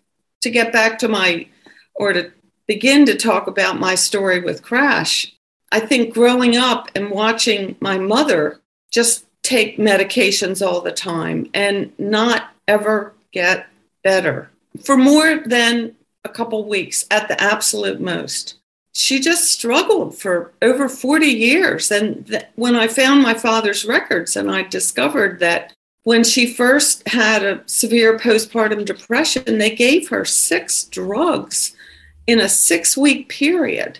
[0.43, 1.49] to get back to my
[1.95, 2.31] or to
[2.67, 5.35] begin to talk about my story with crash
[5.73, 8.61] i think growing up and watching my mother
[8.93, 13.67] just take medications all the time and not ever get
[14.05, 14.51] better
[14.85, 18.57] for more than a couple weeks at the absolute most.
[18.93, 21.91] She just struggled for over 40 years.
[21.91, 25.73] And th- when i found my father's records and i discovered that
[26.09, 31.77] when she first had a severe postpartum depression, they gave her six drugs
[32.27, 33.99] in a six week period.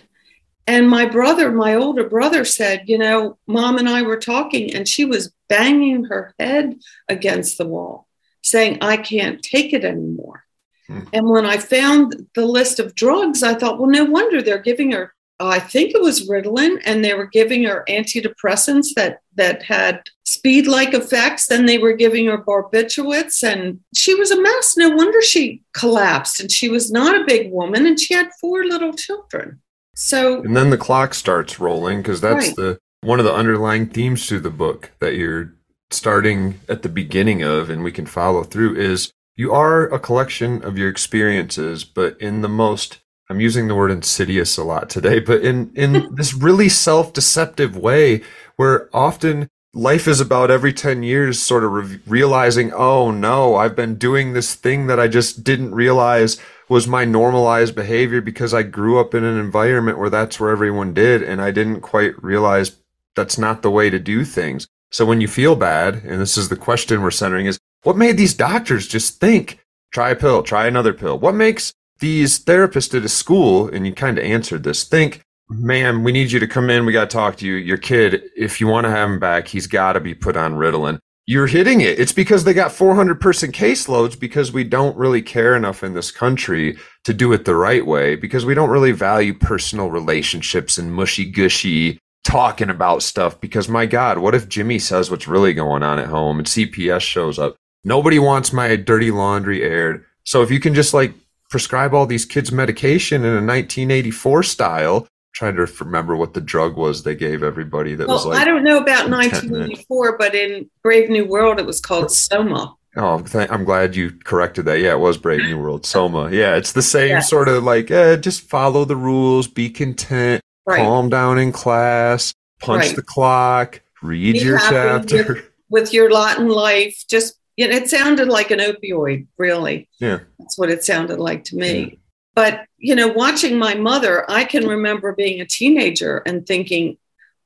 [0.65, 4.87] And my brother, my older brother, said, You know, mom and I were talking, and
[4.87, 8.07] she was banging her head against the wall,
[8.41, 10.45] saying, I can't take it anymore.
[10.87, 11.01] Hmm.
[11.13, 14.93] And when I found the list of drugs, I thought, Well, no wonder they're giving
[14.93, 20.03] her I think it was Ritalin, and they were giving her antidepressants that that had
[20.25, 21.47] speed-like effects.
[21.47, 24.75] Then they were giving her barbiturates, and she was a mess.
[24.75, 26.41] No wonder she collapsed.
[26.41, 29.61] And she was not a big woman, and she had four little children.
[29.95, 32.55] So, and then the clock starts rolling because that's right.
[32.55, 35.53] the one of the underlying themes to the book that you're
[35.89, 38.75] starting at the beginning of, and we can follow through.
[38.75, 42.99] Is you are a collection of your experiences, but in the most
[43.29, 47.77] I'm using the word insidious a lot today, but in, in this really self deceptive
[47.77, 48.23] way
[48.55, 53.75] where often life is about every 10 years sort of re- realizing, oh no, I've
[53.75, 58.63] been doing this thing that I just didn't realize was my normalized behavior because I
[58.63, 61.23] grew up in an environment where that's where everyone did.
[61.23, 62.77] And I didn't quite realize
[63.15, 64.67] that's not the way to do things.
[64.91, 68.17] So when you feel bad, and this is the question we're centering is what made
[68.17, 69.59] these doctors just think,
[69.91, 71.17] try a pill, try another pill?
[71.17, 75.65] What makes these therapists at a school, and you kind of answered this, think, mm-hmm.
[75.65, 76.85] ma'am, we need you to come in.
[76.85, 77.55] We got to talk to you.
[77.55, 80.55] Your kid, if you want to have him back, he's got to be put on
[80.55, 80.99] Ritalin.
[81.25, 81.99] You're hitting it.
[81.99, 86.09] It's because they got 400 person caseloads because we don't really care enough in this
[86.09, 90.91] country to do it the right way because we don't really value personal relationships and
[90.91, 93.39] mushy gushy talking about stuff.
[93.39, 97.01] Because my God, what if Jimmy says what's really going on at home and CPS
[97.01, 97.55] shows up?
[97.83, 100.03] Nobody wants my dirty laundry aired.
[100.23, 101.13] So if you can just like
[101.49, 104.97] prescribe all these kids medication in a 1984 style.
[104.97, 108.39] I'm trying to remember what the drug was they gave everybody that well, was like.
[108.39, 112.75] I don't know about 1984, but in Brave New World, it was called Soma.
[112.95, 114.79] Oh, I'm glad you corrected that.
[114.79, 115.85] Yeah, it was Brave New World.
[115.85, 116.31] Soma.
[116.31, 117.19] Yeah, it's the same yeah.
[117.19, 120.79] sort of like, eh, just follow the rules, be content, right.
[120.79, 122.95] calm down in class, punch right.
[122.95, 125.33] the clock, read be your chapter.
[125.33, 129.89] With, with your lot in life, just you know, it sounded like an opioid, really.
[129.99, 130.19] Yeah.
[130.39, 131.79] That's what it sounded like to me.
[131.79, 131.95] Yeah.
[132.33, 136.97] But, you know, watching my mother, I can remember being a teenager and thinking,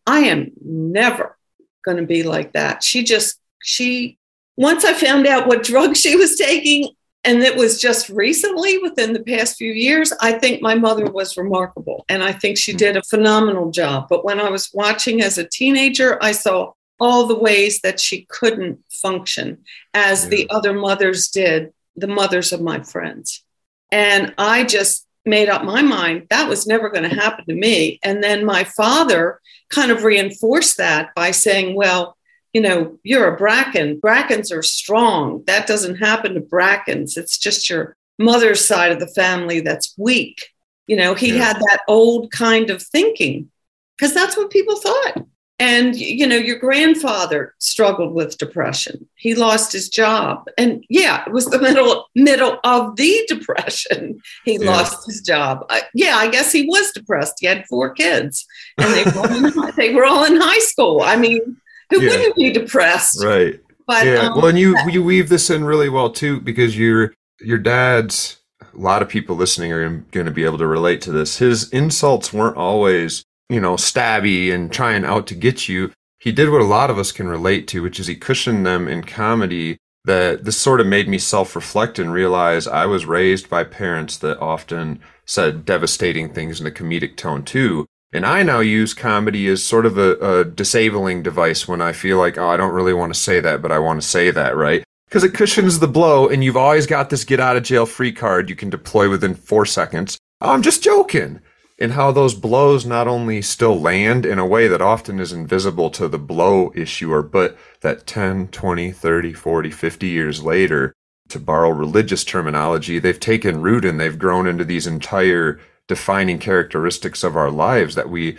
[0.05, 1.35] I am never
[1.83, 2.83] going to be like that.
[2.83, 4.19] She just, she,
[4.55, 6.89] once I found out what drug she was taking,
[7.23, 11.37] and it was just recently within the past few years i think my mother was
[11.37, 12.77] remarkable and i think she hmm.
[12.79, 17.25] did a phenomenal job but when i was watching as a teenager i saw all
[17.25, 19.63] the ways that she couldn't function
[19.93, 20.29] as yeah.
[20.29, 23.43] the other mothers did the mothers of my friends
[23.91, 27.99] and i just made up my mind that was never going to happen to me
[28.03, 29.39] and then my father
[29.69, 32.17] kind of reinforced that by saying well
[32.53, 33.99] you know, you're a Bracken.
[33.99, 35.43] Brackens are strong.
[35.47, 37.17] That doesn't happen to Brackens.
[37.17, 40.45] It's just your mother's side of the family that's weak.
[40.85, 41.45] You know, he yeah.
[41.45, 43.49] had that old kind of thinking
[43.97, 45.25] because that's what people thought.
[45.59, 49.07] And, you know, your grandfather struggled with depression.
[49.15, 50.45] He lost his job.
[50.57, 54.19] And yeah, it was the middle, middle of the depression.
[54.45, 54.69] He yeah.
[54.69, 55.65] lost his job.
[55.69, 57.35] Uh, yeah, I guess he was depressed.
[57.39, 58.45] He had four kids
[58.77, 61.01] and they were, in, they were all in high school.
[61.01, 61.57] I mean,
[61.91, 62.09] who yeah.
[62.09, 63.23] wouldn't be depressed?
[63.23, 63.59] Right.
[63.85, 64.29] But yeah.
[64.29, 68.37] Um, well, and you you weave this in really well too because your your dad's
[68.61, 71.37] a lot of people listening are going to be able to relate to this.
[71.37, 73.23] His insults weren't always
[73.53, 75.91] you know stabby and trying out to get you.
[76.19, 78.87] He did what a lot of us can relate to, which is he cushioned them
[78.87, 79.77] in comedy.
[80.05, 84.17] That this sort of made me self reflect and realize I was raised by parents
[84.17, 87.85] that often said devastating things in a comedic tone too.
[88.11, 92.17] And I now use comedy as sort of a, a disabling device when I feel
[92.17, 94.55] like, oh, I don't really want to say that, but I want to say that,
[94.55, 94.83] right?
[95.07, 98.11] Because it cushions the blow, and you've always got this get out of jail free
[98.11, 100.17] card you can deploy within four seconds.
[100.41, 101.39] Oh, I'm just joking.
[101.79, 105.89] And how those blows not only still land in a way that often is invisible
[105.91, 110.93] to the blow issuer, but that 10, 20, 30, 40, 50 years later,
[111.29, 117.23] to borrow religious terminology, they've taken root and they've grown into these entire defining characteristics
[117.23, 118.37] of our lives that we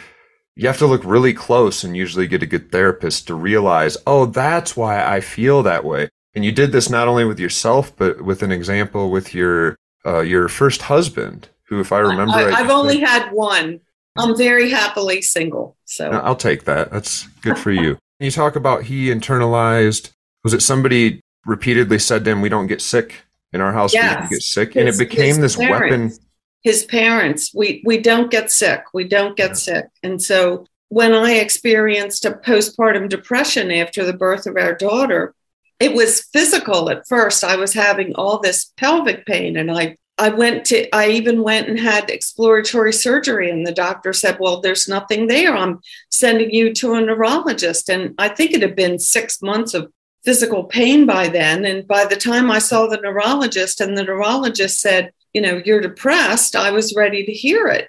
[0.57, 4.27] you have to look really close and usually get a good therapist to realize, oh,
[4.27, 6.09] that's why I feel that way.
[6.33, 9.77] And you did this not only with yourself, but with an example with your
[10.07, 13.81] uh, your first husband, who, if I remember, I, have only had one.
[14.17, 16.91] I'm very happily single, so I'll take that.
[16.91, 17.99] That's good for you.
[18.21, 20.11] you talk about he internalized.
[20.45, 23.93] Was it somebody repeatedly said to him, "We don't get sick in our house.
[23.93, 24.05] Yes.
[24.05, 25.81] We don't get sick," his, and it became this parents.
[25.81, 26.25] weapon
[26.65, 31.33] his parents we we don't get sick we don't get sick and so when i
[31.33, 35.35] experienced a postpartum depression after the birth of our daughter
[35.79, 40.29] it was physical at first i was having all this pelvic pain and i i
[40.29, 44.89] went to i even went and had exploratory surgery and the doctor said well there's
[44.89, 45.57] nothing there.
[45.57, 47.89] I'm sending you to a neurologist.
[47.89, 49.93] And i think it had been six months of
[50.25, 51.65] physical pain by then.
[51.65, 55.81] And by the time i saw the neurologist and the neurologist said you know, you're
[55.81, 57.89] depressed, I was ready to hear it.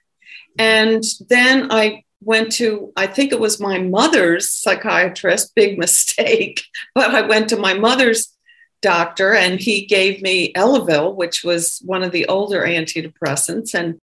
[0.57, 6.63] And then I went to, I think it was my mother's psychiatrist, big mistake,
[6.95, 8.34] but I went to my mother's
[8.81, 13.73] doctor and he gave me Elavil, which was one of the older antidepressants.
[13.73, 13.99] And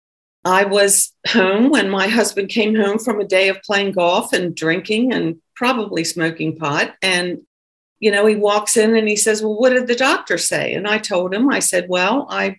[0.45, 4.55] I was home when my husband came home from a day of playing golf and
[4.55, 6.95] drinking and probably smoking pot.
[7.03, 7.41] And,
[7.99, 10.75] you know, he walks in and he says, Well, what did the doctor say?
[10.75, 12.59] And I told him, I said, Well, I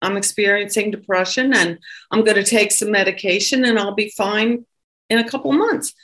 [0.00, 1.78] I'm experiencing depression and
[2.10, 4.64] I'm going to take some medication and I'll be fine
[5.10, 5.94] in a couple months.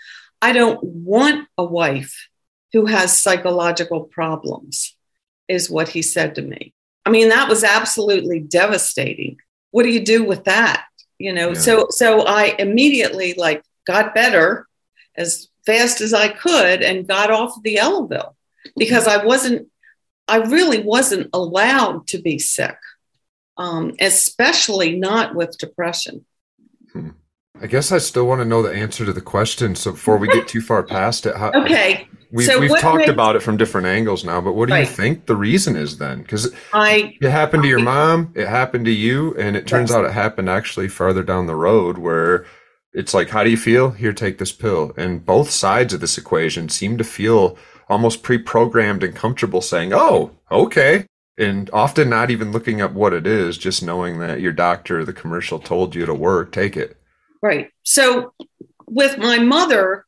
[0.43, 2.29] I don't want a wife
[2.73, 4.94] who has psychological problems,
[5.49, 6.73] is what he said to me.
[7.05, 9.39] I mean, that was absolutely devastating.
[9.71, 10.87] What do you do with that?
[11.19, 11.59] You know, yeah.
[11.59, 14.67] so so I immediately like got better
[15.17, 18.35] as fast as I could and got off the Elavil
[18.77, 19.69] because I wasn't
[20.27, 22.77] I really wasn't allowed to be sick
[23.57, 26.25] um, especially not with depression.
[26.93, 27.11] Hmm.
[27.61, 29.75] I guess I still want to know the answer to the question.
[29.77, 33.11] So before we get too far past it, how, okay, we, so we've talked makes,
[33.11, 34.41] about it from different angles now.
[34.41, 34.81] But what do right.
[34.81, 36.23] you think the reason is then?
[36.23, 39.97] Because it happened to your mom, it happened to you, and it turns yes.
[39.97, 42.45] out it happened actually farther down the road where
[42.93, 43.91] it's like, how do you feel?
[43.91, 44.93] Here, take this pill.
[44.97, 47.57] And both sides of this equation seem to feel
[47.89, 51.07] almost pre-programmed and comfortable saying, "Oh, okay,
[51.37, 55.13] and often not even looking up what it is, just knowing that your doctor, the
[55.13, 56.97] commercial told you to work, take it.
[57.43, 57.71] Right.
[57.83, 58.33] So
[58.87, 60.07] with my mother,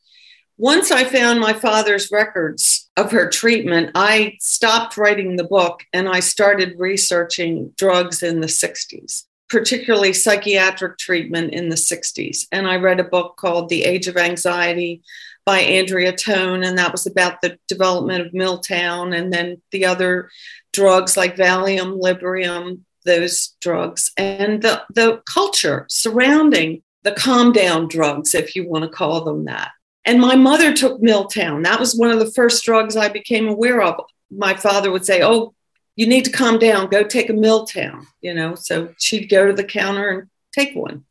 [0.59, 6.09] once I found my father's records of her treatment, I stopped writing the book and
[6.09, 12.47] I started researching drugs in the 60s, particularly psychiatric treatment in the 60s.
[12.53, 15.03] And I read a book called The Age of Anxiety
[15.45, 20.31] by Andrea Tone, and that was about the development of Miltown and then the other
[20.73, 28.35] drugs like Valium, Librium, those drugs, and the, the culture surrounding the calm down drugs,
[28.35, 29.71] if you want to call them that.
[30.07, 31.65] And my mother took Miltown.
[31.65, 34.05] That was one of the first drugs I became aware of.
[34.31, 35.55] My father would say, Oh,
[35.97, 38.55] you need to calm down, go take a Miltown, you know.
[38.55, 41.05] So she'd go to the counter and take one.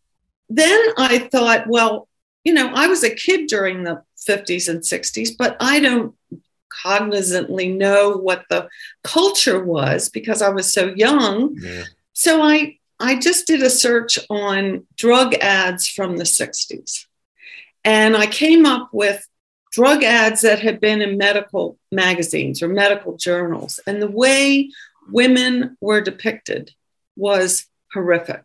[0.50, 2.08] Then I thought, well,
[2.44, 6.16] you know, I was a kid during the 50s and 60s, but I don't
[6.84, 8.70] cognizantly know what the
[9.04, 11.56] culture was because I was so young.
[11.60, 11.84] Yeah.
[12.14, 17.06] So I I just did a search on drug ads from the 60s.
[17.86, 19.26] And I came up with
[19.72, 23.80] drug ads that had been in medical magazines or medical journals.
[23.86, 24.72] And the way
[25.10, 26.72] women were depicted
[27.16, 28.44] was horrific.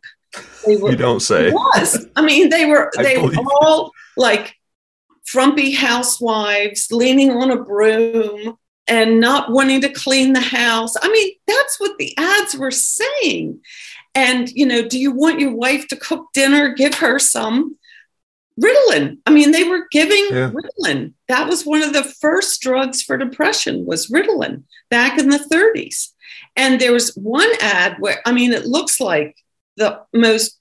[0.66, 1.50] They were, you don't say.
[1.50, 2.06] was.
[2.14, 4.54] I mean, they were they were all like
[5.24, 10.94] frumpy housewives leaning on a broom and not wanting to clean the house.
[11.00, 13.60] I mean, that's what the ads were saying.
[14.14, 16.74] And, you know, do you want your wife to cook dinner?
[16.74, 17.76] Give her some
[18.58, 19.18] Ritalin.
[19.26, 20.50] I mean, they were giving yeah.
[20.50, 21.14] Ritalin.
[21.28, 26.08] That was one of the first drugs for depression was Ritalin back in the 30s.
[26.56, 29.36] And there was one ad where, I mean, it looks like
[29.76, 30.58] the most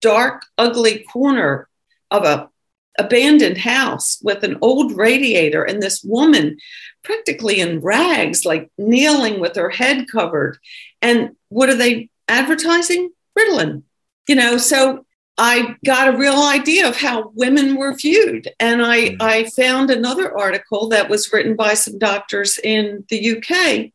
[0.00, 1.68] dark, ugly corner
[2.10, 2.50] of a
[2.98, 6.58] abandoned house with an old radiator and this woman
[7.04, 10.58] practically in rags, like kneeling with her head covered.
[11.00, 13.10] And what are they advertising?
[13.38, 13.84] Ritalin.
[14.26, 15.06] You know, so
[15.38, 18.48] I got a real idea of how women were viewed.
[18.58, 19.22] And I, mm-hmm.
[19.22, 23.92] I found another article that was written by some doctors in the UK.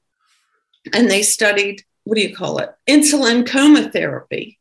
[0.94, 2.74] And they studied, what do you call it?
[2.88, 4.58] Insulin coma therapy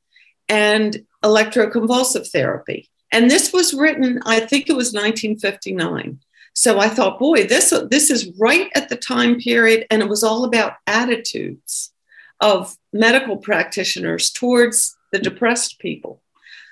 [0.49, 2.91] and electroconvulsive therapy.
[3.13, 6.19] And this was written, I think it was 1959.
[6.55, 9.87] So I thought, boy, this, this is right at the time period.
[9.91, 11.93] And it was all about attitudes
[12.41, 16.22] of medical practitioners towards the depressed people.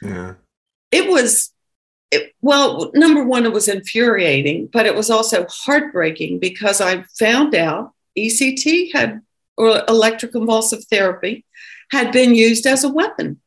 [0.02, 0.34] Yeah.
[0.90, 1.52] It was,
[2.10, 7.54] it, well, number one, it was infuriating, but it was also heartbreaking because I found
[7.54, 9.22] out ECT had,
[9.56, 11.44] or electroconvulsive therapy,
[11.90, 13.40] had been used as a weapon.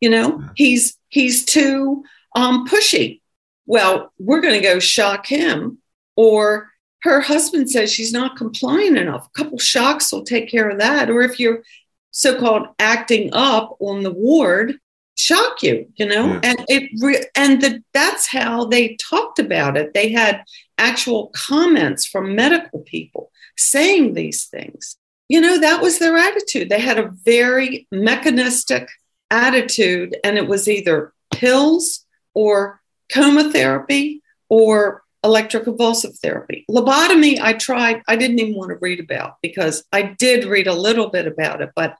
[0.00, 0.48] You know, yeah.
[0.56, 3.20] he's he's too um, pushy.
[3.66, 5.78] Well, we're going to go shock him.
[6.16, 6.70] Or
[7.02, 9.26] her husband says she's not compliant enough.
[9.26, 11.10] A couple shocks will take care of that.
[11.10, 11.62] Or if you're
[12.10, 14.78] so called acting up on the ward,
[15.22, 16.26] shock you, you know?
[16.26, 16.40] Yeah.
[16.42, 19.94] And it re- and the, that's how they talked about it.
[19.94, 20.44] They had
[20.78, 24.96] actual comments from medical people saying these things.
[25.28, 26.68] You know, that was their attitude.
[26.68, 28.88] They had a very mechanistic
[29.30, 32.04] attitude, and it was either pills
[32.34, 36.64] or coma therapy or electroconvulsive therapy.
[36.70, 40.74] Lobotomy, I tried, I didn't even want to read about because I did read a
[40.74, 41.96] little bit about it, but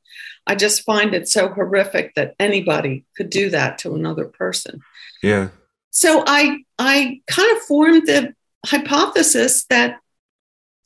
[0.46, 4.80] I just find it so horrific that anybody could do that to another person.
[5.22, 5.50] Yeah.
[5.90, 8.34] So I I kind of formed the
[8.66, 10.00] hypothesis that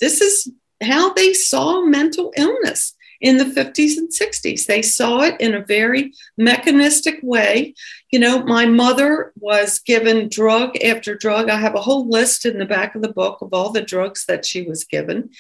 [0.01, 0.51] this is
[0.83, 4.67] how they saw mental illness in the 50s and 60s.
[4.67, 7.75] They saw it in a very mechanistic way.
[8.11, 11.51] You know, my mother was given drug after drug.
[11.51, 14.27] I have a whole list in the back of the book of all the drugs
[14.27, 15.31] that she was given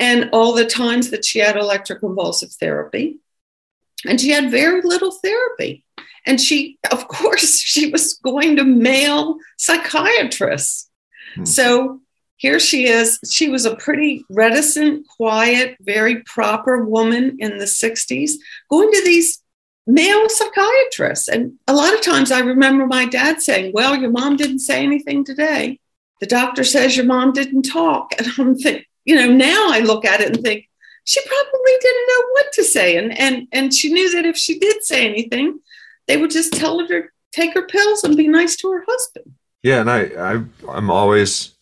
[0.00, 3.18] and all the times that she had electroconvulsive therapy
[4.06, 5.84] and she had very little therapy.
[6.26, 10.90] And she, of course, she was going to male psychiatrists.
[11.32, 11.44] Mm-hmm.
[11.44, 12.00] So
[12.38, 13.18] here she is.
[13.28, 18.32] She was a pretty reticent, quiet, very proper woman in the 60s,
[18.70, 19.42] going to these
[19.88, 21.28] male psychiatrists.
[21.28, 24.84] And a lot of times I remember my dad saying, Well, your mom didn't say
[24.84, 25.80] anything today.
[26.20, 28.12] The doctor says your mom didn't talk.
[28.18, 30.68] And I'm thinking, you know, now I look at it and think,
[31.04, 32.96] she probably didn't know what to say.
[32.98, 35.58] And, and, and she knew that if she did say anything,
[36.06, 39.32] they would just tell her to take her pills and be nice to her husband.
[39.62, 39.80] Yeah.
[39.80, 41.54] And I, I I'm always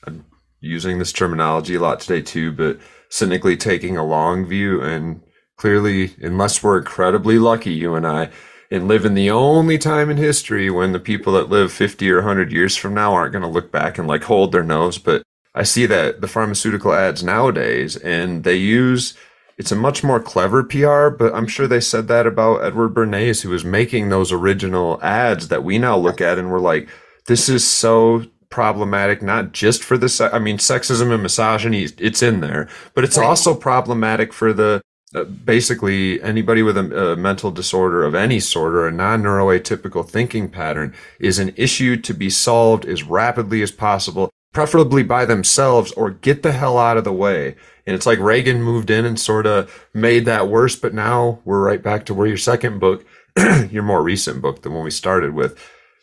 [0.67, 5.23] using this terminology a lot today too, but cynically taking a long view and
[5.57, 8.31] clearly, unless we're incredibly lucky, you and I,
[8.71, 12.17] and live in the only time in history when the people that live 50 or
[12.17, 14.99] 100 years from now aren't going to look back and like hold their nose.
[14.99, 15.23] But
[15.55, 19.15] I see that the pharmaceutical ads nowadays, and they use
[19.59, 23.41] it's a much more clever PR, but I'm sure they said that about Edward Bernays,
[23.41, 26.89] who was making those original ads that we now look at and we're like,
[27.27, 32.23] this is so problematic, not just for the, se- I mean, sexism and misogyny, it's
[32.23, 33.27] in there, but it's right.
[33.27, 34.83] also problematic for the,
[35.15, 40.49] uh, basically anybody with a, a, mental disorder of any sort or a non-neuroatypical thinking
[40.49, 46.11] pattern is an issue to be solved as rapidly as possible preferably by themselves or
[46.11, 47.55] get the hell out of the way
[47.87, 50.77] and it's like Reagan moved in and sort of made that worse.
[50.77, 53.07] But now we're right back to where your second book,
[53.71, 55.59] your more recent book, the one we started with,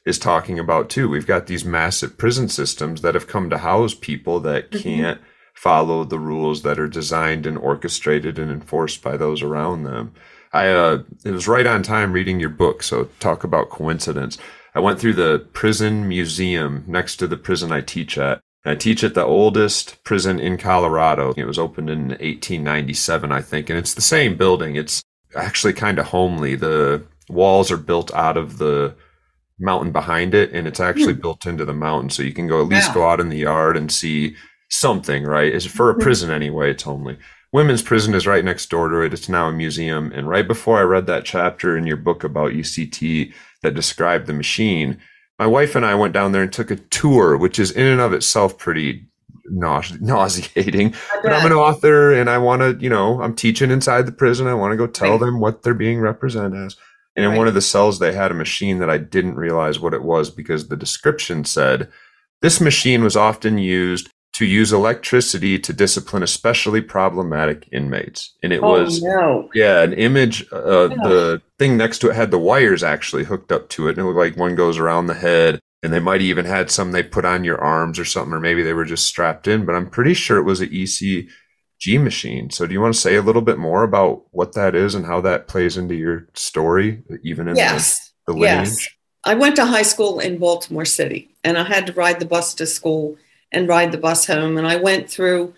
[0.06, 1.10] is talking about too.
[1.10, 4.82] We've got these massive prison systems that have come to house people that mm-hmm.
[4.82, 5.22] can't
[5.54, 10.14] follow the rules that are designed and orchestrated and enforced by those around them.
[10.52, 12.84] I uh, it was right on time reading your book.
[12.84, 14.38] So talk about coincidence.
[14.76, 18.42] I went through the prison museum next to the prison I teach at.
[18.66, 21.34] I teach at the oldest prison in Colorado.
[21.36, 24.76] It was opened in 1897, I think, and it's the same building.
[24.76, 25.04] It's
[25.36, 26.56] actually kind of homely.
[26.56, 28.96] The walls are built out of the
[29.60, 31.22] mountain behind it, and it's actually mm.
[31.22, 32.94] built into the mountain, so you can go at least wow.
[32.94, 34.36] go out in the yard and see
[34.70, 35.24] something.
[35.24, 35.54] Right?
[35.54, 36.02] Is for a mm-hmm.
[36.02, 36.72] prison anyway.
[36.72, 37.18] It's only
[37.54, 39.14] women's prison is right next door to it.
[39.14, 40.12] It's now a museum.
[40.14, 43.32] And right before I read that chapter in your book about ECT
[43.62, 44.98] that described the machine,
[45.40, 48.02] my wife and I went down there and took a tour, which is in and
[48.02, 49.06] of itself pretty
[49.46, 50.96] nauseating.
[51.22, 54.48] But I'm an author and I want to, you know, I'm teaching inside the prison.
[54.48, 56.76] I want to go tell them what they're being represented as.
[57.16, 57.32] And right.
[57.32, 60.04] in one of the cells, they had a machine that I didn't realize what it
[60.04, 61.92] was because the description said
[62.42, 68.36] this machine was often used to use electricity to discipline especially problematic inmates.
[68.42, 69.50] And it oh, was, no.
[69.54, 70.46] yeah, an image.
[70.52, 70.96] Uh, yeah.
[71.04, 73.92] The thing next to it had the wires actually hooked up to it.
[73.92, 75.60] And it looked like one goes around the head.
[75.84, 78.64] And they might even had some they put on your arms or something, or maybe
[78.64, 79.66] they were just strapped in.
[79.66, 80.70] But I'm pretty sure it was an
[81.84, 82.50] ECG machine.
[82.50, 85.06] So do you want to say a little bit more about what that is and
[85.06, 88.14] how that plays into your story, even in yes.
[88.26, 88.68] the, the lineage?
[88.68, 88.90] Yes.
[89.24, 92.54] I went to high school in Baltimore City and I had to ride the bus
[92.56, 93.18] to school
[93.52, 94.58] and ride the bus home.
[94.58, 95.54] And I went through,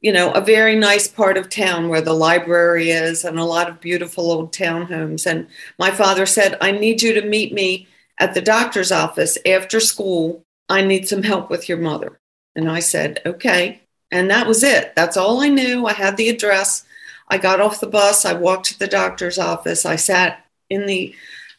[0.00, 3.68] you know, a very nice part of town where the library is and a lot
[3.68, 5.26] of beautiful old townhomes.
[5.26, 5.48] And
[5.78, 10.44] my father said, I need you to meet me at the doctor's office after school.
[10.68, 12.20] I need some help with your mother.
[12.54, 13.82] And I said, okay.
[14.10, 14.94] And that was it.
[14.96, 15.86] That's all I knew.
[15.86, 16.84] I had the address.
[17.28, 18.24] I got off the bus.
[18.24, 19.84] I walked to the doctor's office.
[19.84, 21.14] I sat in the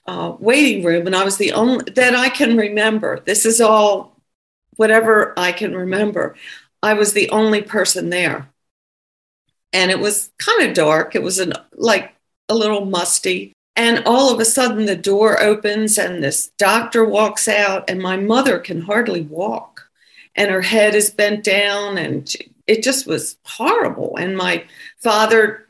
[0.08, 3.20] uh, waiting room, and I was the only that I can remember.
[3.20, 4.20] This is all
[4.80, 6.38] whatever I can remember,
[6.82, 8.50] I was the only person there.
[9.74, 11.16] And it was kind of dark.
[11.16, 12.16] It was an, like
[12.47, 13.52] a little musty.
[13.76, 18.16] And all of a sudden, the door opens and this doctor walks out, and my
[18.16, 19.89] mother can hardly walk.
[20.40, 22.32] And her head is bent down, and
[22.66, 24.16] it just was horrible.
[24.18, 24.64] And my
[24.98, 25.68] father,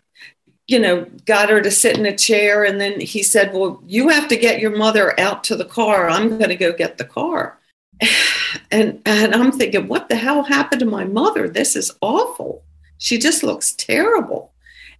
[0.67, 2.63] you know, got her to sit in a chair.
[2.63, 6.09] And then he said, Well, you have to get your mother out to the car.
[6.09, 7.59] I'm going to go get the car
[8.72, 11.47] and and I'm thinking, what the hell happened to my mother?
[11.47, 12.63] This is awful.
[12.97, 14.51] She just looks terrible.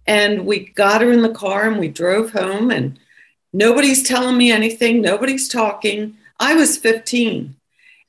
[0.06, 2.98] And we got her in the car and we drove home and
[3.52, 5.00] nobody's telling me anything.
[5.00, 6.16] Nobody's talking.
[6.38, 7.54] I was 15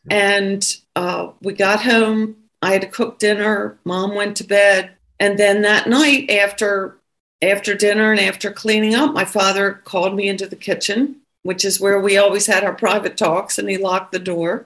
[0.10, 2.36] and uh, we got home.
[2.62, 3.80] I had to cook dinner.
[3.86, 4.92] Mom went to bed.
[5.20, 6.98] And then that night after
[7.44, 11.80] after dinner and after cleaning up, my father called me into the kitchen which is
[11.80, 14.66] where we always had our private talks, and he locked the door.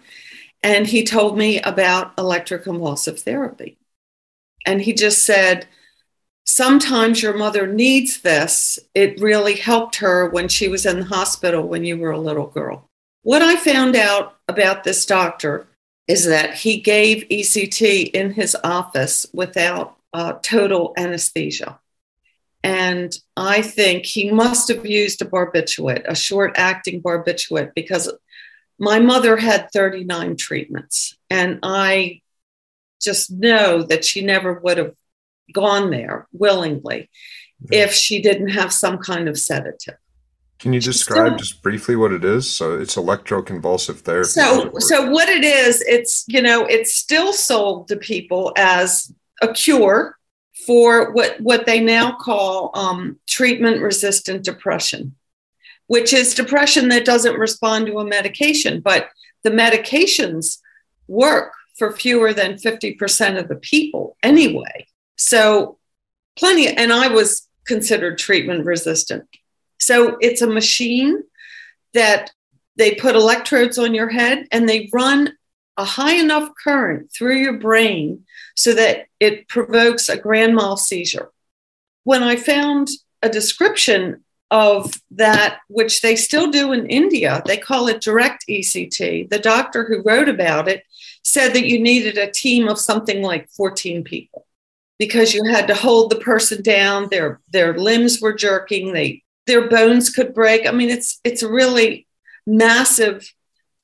[0.61, 3.77] And he told me about electroconvulsive therapy.
[4.65, 5.67] And he just said,
[6.47, 8.77] Sometimes your mother needs this.
[8.93, 12.47] It really helped her when she was in the hospital when you were a little
[12.47, 12.87] girl.
[13.23, 15.67] What I found out about this doctor
[16.07, 21.79] is that he gave ECT in his office without uh, total anesthesia.
[22.63, 28.11] And I think he must have used a barbiturate, a short acting barbiturate, because
[28.79, 31.15] my mother had 39 treatments.
[31.29, 32.21] And I
[33.01, 34.95] just know that she never would have
[35.53, 37.09] gone there willingly
[37.71, 39.97] if she didn't have some kind of sedative.
[40.59, 42.49] Can you describe so, just briefly what it is?
[42.49, 44.29] So it's electroconvulsive therapy.
[44.29, 49.51] So, so what it is, it's you know, it's still sold to people as a
[49.51, 50.17] cure
[50.65, 55.15] for what, what they now call um, treatment resistant depression,
[55.87, 59.09] which is depression that doesn't respond to a medication, but
[59.43, 60.59] the medications
[61.07, 64.87] work for fewer than 50% of the people anyway.
[65.17, 65.77] So,
[66.37, 69.27] plenty, and I was considered treatment resistant.
[69.79, 71.23] So, it's a machine
[71.93, 72.31] that
[72.75, 75.33] they put electrodes on your head and they run
[75.77, 81.31] a high enough current through your brain so that it provokes a grand mal seizure.
[82.03, 82.89] When I found
[83.21, 89.29] a description of that, which they still do in India, they call it direct ECT.
[89.29, 90.83] The doctor who wrote about it
[91.23, 94.45] said that you needed a team of something like 14 people
[94.97, 99.69] because you had to hold the person down, their, their limbs were jerking, they, their
[99.69, 100.67] bones could break.
[100.67, 102.07] I mean, it's, it's really
[102.45, 103.31] massive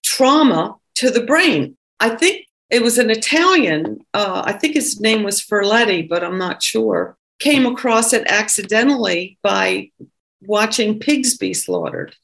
[0.03, 1.77] trauma to the brain.
[1.99, 6.37] I think it was an Italian, uh, I think his name was Ferletti, but I'm
[6.37, 9.91] not sure, came across it accidentally by
[10.41, 12.15] watching pigs be slaughtered.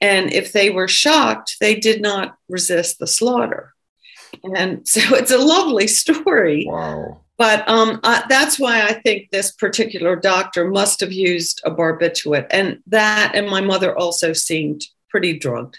[0.00, 3.72] And if they were shocked, they did not resist the slaughter.
[4.42, 6.66] And so it's a lovely story.
[6.68, 7.21] Wow.
[7.38, 12.46] But um, uh, that's why I think this particular doctor must have used a barbiturate,
[12.50, 15.78] and that and my mother also seemed pretty drugged.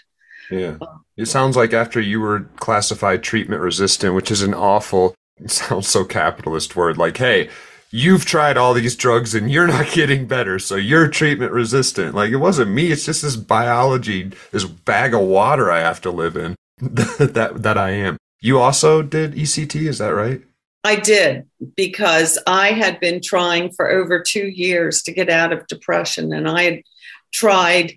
[0.50, 0.76] Yeah,
[1.16, 5.14] it sounds like after you were classified treatment resistant, which is an awful,
[5.46, 6.98] sounds so capitalist word.
[6.98, 7.48] Like, hey,
[7.90, 12.14] you've tried all these drugs and you're not getting better, so you're treatment resistant.
[12.14, 12.90] Like, it wasn't me.
[12.90, 16.56] It's just this biology, this bag of water I have to live in.
[16.80, 18.16] that that I am.
[18.40, 20.42] You also did ECT, is that right?
[20.84, 25.66] I did because I had been trying for over two years to get out of
[25.66, 26.34] depression.
[26.34, 26.82] And I had
[27.32, 27.94] tried,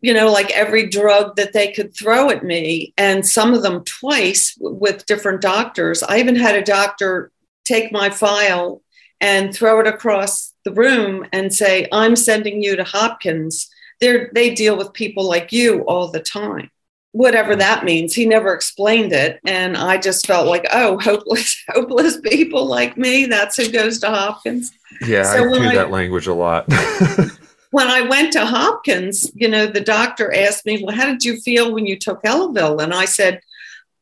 [0.00, 3.82] you know, like every drug that they could throw at me, and some of them
[3.82, 6.04] twice with different doctors.
[6.04, 7.32] I even had a doctor
[7.64, 8.82] take my file
[9.20, 13.68] and throw it across the room and say, I'm sending you to Hopkins.
[14.00, 16.70] They're, they deal with people like you all the time
[17.18, 18.14] whatever that means.
[18.14, 19.40] He never explained it.
[19.44, 23.26] And I just felt like, oh, hopeless, hopeless people like me.
[23.26, 24.70] That's who goes to Hopkins.
[25.04, 26.66] Yeah, so I hear that language a lot.
[27.72, 31.38] when I went to Hopkins, you know, the doctor asked me, well, how did you
[31.40, 32.80] feel when you took Elavil?
[32.80, 33.40] And I said,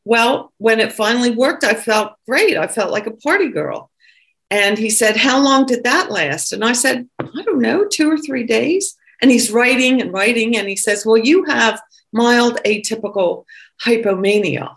[0.05, 2.55] well, when it finally worked, I felt great.
[2.55, 3.89] I felt like a party girl.
[4.51, 6.53] And he said, How long did that last?
[6.53, 8.95] And I said, I don't know, two or three days.
[9.21, 10.55] And he's writing and writing.
[10.55, 11.81] And he says, Well, you have
[12.11, 13.45] mild atypical
[13.83, 14.75] hypomania.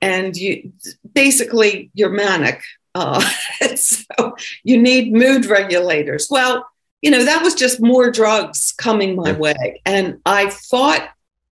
[0.00, 0.72] And you
[1.12, 2.62] basically you're manic.
[2.94, 3.20] Uh,
[3.76, 6.28] so you need mood regulators.
[6.30, 6.66] Well,
[7.02, 9.80] you know, that was just more drugs coming my way.
[9.84, 11.08] And I fought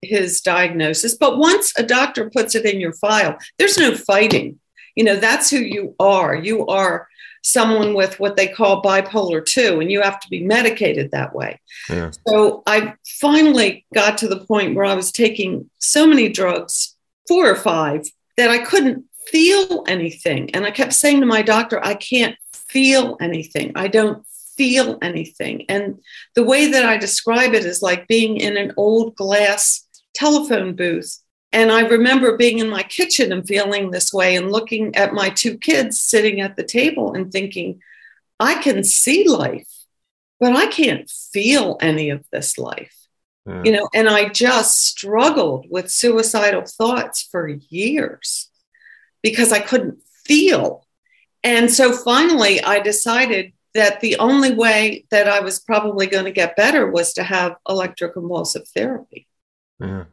[0.01, 1.15] his diagnosis.
[1.15, 4.59] But once a doctor puts it in your file, there's no fighting.
[4.95, 6.35] You know, that's who you are.
[6.35, 7.07] You are
[7.43, 11.59] someone with what they call bipolar 2 and you have to be medicated that way.
[11.89, 12.11] Yeah.
[12.27, 16.95] so i finally got to the point where i was taking so many drugs
[17.27, 18.05] four or five
[18.37, 20.49] that i couldn't feel anything.
[20.53, 23.71] And i kept saying to my doctor i can't feel anything.
[23.75, 24.25] I don't
[24.57, 25.65] feel anything.
[25.69, 25.99] And
[26.35, 31.22] the way that i describe it is like being in an old glass telephone booth
[31.53, 35.29] and I remember being in my kitchen and feeling this way and looking at my
[35.29, 37.79] two kids sitting at the table and thinking,
[38.39, 39.69] I can see life,
[40.39, 42.95] but I can't feel any of this life.
[43.45, 43.61] Yeah.
[43.63, 48.49] You know, and I just struggled with suicidal thoughts for years
[49.21, 50.87] because I couldn't feel.
[51.43, 56.31] And so finally, I decided that the only way that I was probably going to
[56.31, 59.27] get better was to have electroconvulsive therapy.
[59.79, 60.05] Yeah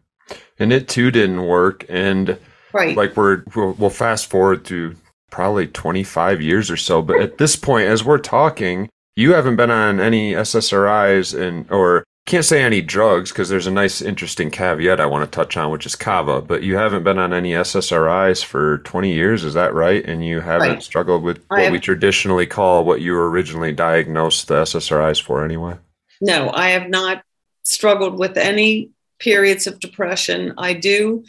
[0.59, 1.85] and it too didn't work.
[1.89, 2.39] And
[2.73, 4.97] right, like we're we'll, we'll fast forward to
[5.31, 7.03] probably 25 years or so.
[7.03, 12.05] But at this point, as we're talking, you haven't been on any SSRIs and or
[12.27, 15.71] can't say any drugs because there's a nice interesting caveat I want to touch on,
[15.71, 16.41] which is kava.
[16.41, 20.05] But you haven't been on any SSRIs for 20 years, is that right?
[20.05, 20.83] And you haven't right.
[20.83, 25.45] struggled with what have, we traditionally call what you were originally diagnosed the SSRIs for,
[25.45, 25.77] anyway.
[26.21, 27.25] No, I have not
[27.63, 28.91] struggled with any
[29.21, 30.55] periods of depression.
[30.59, 31.25] I do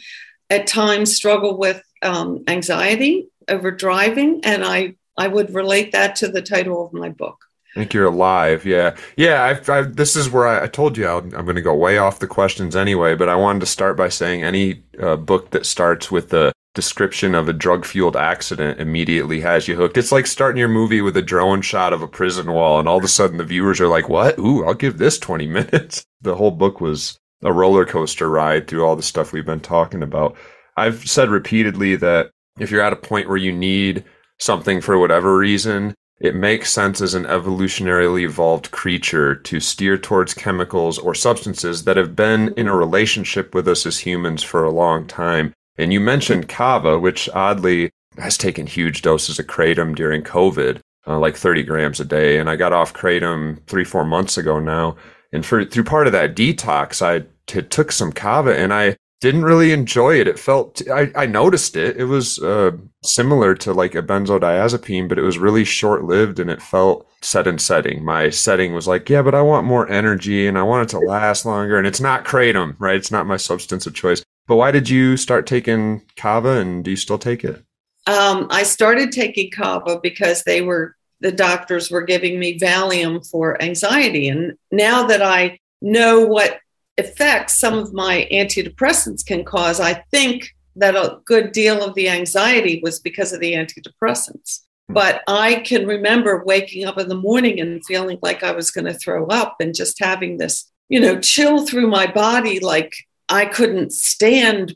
[0.50, 6.28] at times struggle with um, anxiety over driving, and I, I would relate that to
[6.28, 7.38] the title of my book.
[7.74, 8.66] I think you're alive.
[8.66, 8.96] Yeah.
[9.16, 9.42] Yeah.
[9.44, 11.96] I've, I've, this is where I, I told you i am going to go way
[11.96, 15.64] off the questions anyway, but I wanted to start by saying any uh, book that
[15.64, 19.96] starts with the description of a drug fueled accident immediately has you hooked.
[19.96, 22.98] It's like starting your movie with a drone shot of a prison wall, and all
[22.98, 24.38] of a sudden the viewers are like, what?
[24.38, 26.04] Ooh, I'll give this 20 minutes.
[26.20, 30.02] The whole book was a roller coaster ride through all the stuff we've been talking
[30.02, 30.36] about.
[30.76, 34.04] I've said repeatedly that if you're at a point where you need
[34.38, 40.34] something for whatever reason, it makes sense as an evolutionarily evolved creature to steer towards
[40.34, 44.70] chemicals or substances that have been in a relationship with us as humans for a
[44.70, 45.52] long time.
[45.78, 51.18] And you mentioned kava, which oddly has taken huge doses of kratom during COVID, uh,
[51.18, 52.38] like 30 grams a day.
[52.38, 54.96] And I got off kratom three, four months ago now.
[55.32, 59.44] And for through part of that detox, I t- took some kava and I didn't
[59.44, 60.26] really enjoy it.
[60.26, 61.96] It felt I, I noticed it.
[61.96, 62.72] It was uh,
[63.04, 67.46] similar to like a benzodiazepine, but it was really short lived and it felt set
[67.46, 68.04] and setting.
[68.04, 70.98] My setting was like, yeah, but I want more energy and I want it to
[70.98, 71.78] last longer.
[71.78, 72.96] And it's not kratom, right?
[72.96, 74.24] It's not my substance of choice.
[74.48, 77.62] But why did you start taking kava and do you still take it?
[78.08, 83.62] Um, I started taking kava because they were the doctors were giving me Valium for
[83.62, 84.28] anxiety.
[84.28, 86.58] And now that I know what
[86.98, 92.08] effects some of my antidepressants can cause, I think that a good deal of the
[92.08, 94.60] anxiety was because of the antidepressants.
[94.88, 94.94] Hmm.
[94.94, 98.86] But I can remember waking up in the morning and feeling like I was going
[98.86, 102.94] to throw up and just having this, you know, chill through my body like
[103.28, 104.74] I couldn't stand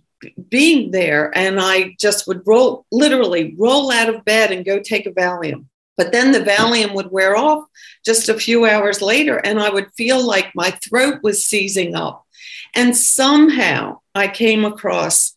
[0.49, 1.37] being there.
[1.37, 5.67] And I just would roll, literally roll out of bed and go take a Valium
[5.97, 7.65] But then the Valium would wear off
[8.05, 12.25] just a few hours later, and I would feel like my throat was seizing up.
[12.75, 15.35] And somehow I came across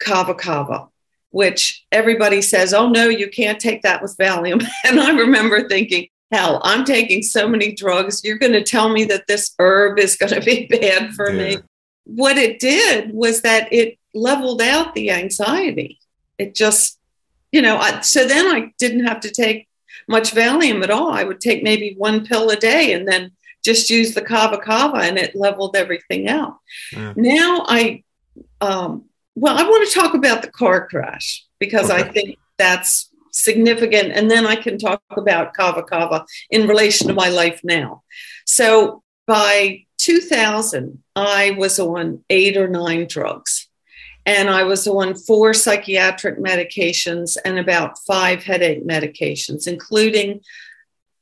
[0.00, 0.88] Kava Kava,
[1.30, 4.64] which everybody says, oh no, you can't take that with Valium.
[4.84, 8.24] And I remember thinking, hell, I'm taking so many drugs.
[8.24, 11.56] You're going to tell me that this herb is going to be bad for yeah.
[11.56, 11.56] me.
[12.04, 16.00] What it did was that it leveled out the anxiety.
[16.38, 16.98] It just,
[17.52, 19.68] you know, I, so then I didn't have to take
[20.12, 21.10] much Valium at all.
[21.10, 23.32] I would take maybe one pill a day and then
[23.64, 26.58] just use the kava kava and it leveled everything out.
[26.92, 27.14] Yeah.
[27.16, 28.04] Now I,
[28.60, 32.02] um, well, I want to talk about the car crash because okay.
[32.02, 34.12] I think that's significant.
[34.12, 38.02] And then I can talk about kava kava in relation to my life now.
[38.46, 43.68] So by 2000, I was on eight or nine drugs.
[44.24, 50.40] And I was on four psychiatric medications and about five headache medications, including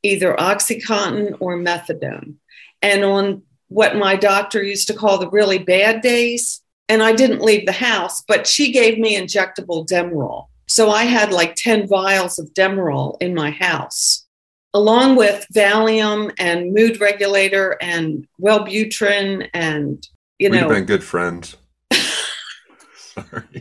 [0.02, 2.34] either Oxycontin or methadone.
[2.82, 7.42] And on what my doctor used to call the really bad days, and I didn't
[7.42, 10.46] leave the house, but she gave me injectable Demerol.
[10.68, 14.26] So I had like 10 vials of Demerol in my house,
[14.74, 20.06] along with Valium and mood regulator and Wellbutrin and,
[20.38, 20.66] you know.
[20.66, 21.56] We've been good friends.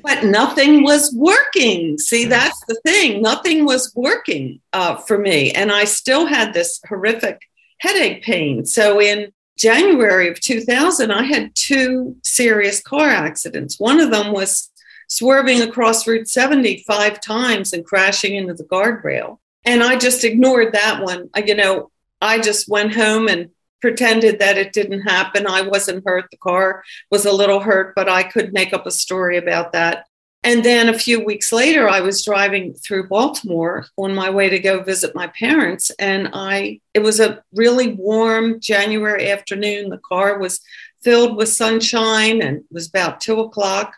[0.03, 1.97] But nothing was working.
[1.97, 3.21] See, that's the thing.
[3.21, 5.51] Nothing was working uh, for me.
[5.51, 7.39] And I still had this horrific
[7.79, 8.65] headache pain.
[8.65, 13.79] So in January of 2000, I had two serious car accidents.
[13.79, 14.69] One of them was
[15.09, 19.39] swerving across Route 70 five times and crashing into the guardrail.
[19.65, 21.29] And I just ignored that one.
[21.45, 21.91] You know,
[22.21, 23.49] I just went home and
[23.81, 25.47] pretended that it didn't happen.
[25.47, 26.25] I wasn't hurt.
[26.31, 30.05] The car was a little hurt, but I could make up a story about that.
[30.43, 34.59] And then a few weeks later, I was driving through Baltimore on my way to
[34.59, 35.91] go visit my parents.
[35.99, 39.89] And I, it was a really warm January afternoon.
[39.89, 40.61] The car was
[41.03, 43.95] filled with sunshine and it was about two o'clock.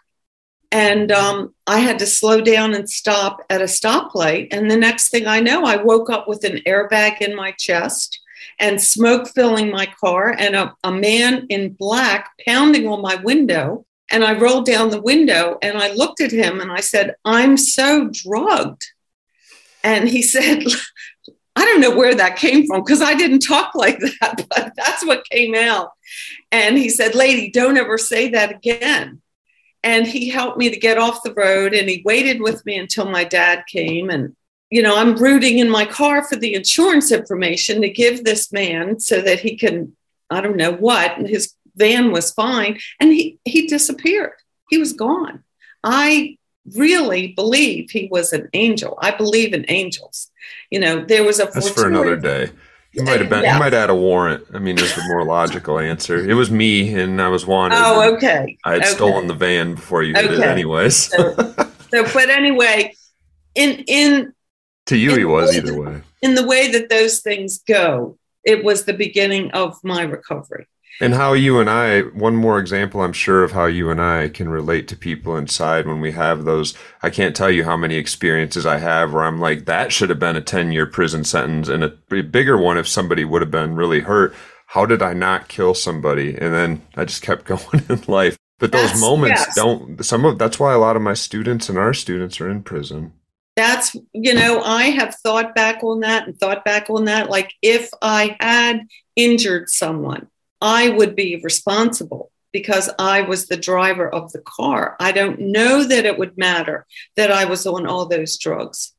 [0.72, 4.48] And um, I had to slow down and stop at a stoplight.
[4.52, 8.21] And the next thing I know, I woke up with an airbag in my chest
[8.62, 13.86] and smoke filling my car and a, a man in black pounding on my window.
[14.12, 17.58] And I rolled down the window and I looked at him and I said, I'm
[17.58, 18.86] so drugged.
[19.84, 20.64] And he said,
[21.56, 25.06] I don't know where that came from because I didn't talk like that, but that's
[25.06, 25.92] what came out.
[26.52, 29.22] And he said, Lady, don't ever say that again.
[29.84, 33.10] And he helped me to get off the road and he waited with me until
[33.10, 34.12] my dad came.
[34.12, 34.36] And
[34.72, 39.00] you know, I'm rooting in my car for the insurance information to give this man
[39.00, 39.96] so that he can,
[40.30, 42.80] I don't know what, and his van was fine.
[43.00, 44.34] And he, he disappeared.
[44.70, 45.44] He was gone.
[45.84, 46.38] I
[46.76, 48.98] really believe he was an angel.
[49.02, 50.32] I believe in angels.
[50.70, 51.50] You know, there was a.
[51.54, 52.50] That's for another day.
[52.92, 53.44] He might have been.
[53.44, 53.54] Yeah.
[53.54, 54.46] He might add a warrant.
[54.54, 56.18] I mean, is a more logical answer.
[56.18, 57.78] It was me, and I was wanted.
[57.78, 58.58] Oh, okay.
[58.64, 58.92] I had okay.
[58.92, 60.36] stolen the van before you did okay.
[60.36, 60.96] it, anyways.
[60.96, 61.34] so,
[61.90, 62.94] so, but anyway,
[63.56, 64.34] in in
[64.88, 66.02] to you, he was either way.
[66.22, 70.68] In the way that those things go, it was the beginning of my recovery.
[71.00, 74.30] And how you and I, one more example, I'm sure, of how you and I
[74.30, 76.76] can relate to people inside when we have those.
[77.02, 80.20] I can't tell you how many experiences I have where I'm like, that should have
[80.20, 81.90] been a 10 year prison sentence and a
[82.22, 84.36] bigger one if somebody would have been really hurt.
[84.68, 86.36] How did I not kill somebody?
[86.36, 88.38] And then I just kept going in life.
[88.60, 89.56] But those that's, moments yes.
[89.56, 92.62] don't, some of that's why a lot of my students and our students are in
[92.62, 93.14] prison
[93.56, 97.54] that's you know i have thought back on that and thought back on that like
[97.62, 100.28] if i had injured someone
[100.62, 104.98] i would be responsible because i was the driver of the car.
[105.00, 106.86] I don't know that it would matter
[107.16, 108.94] that i was on all those drugs.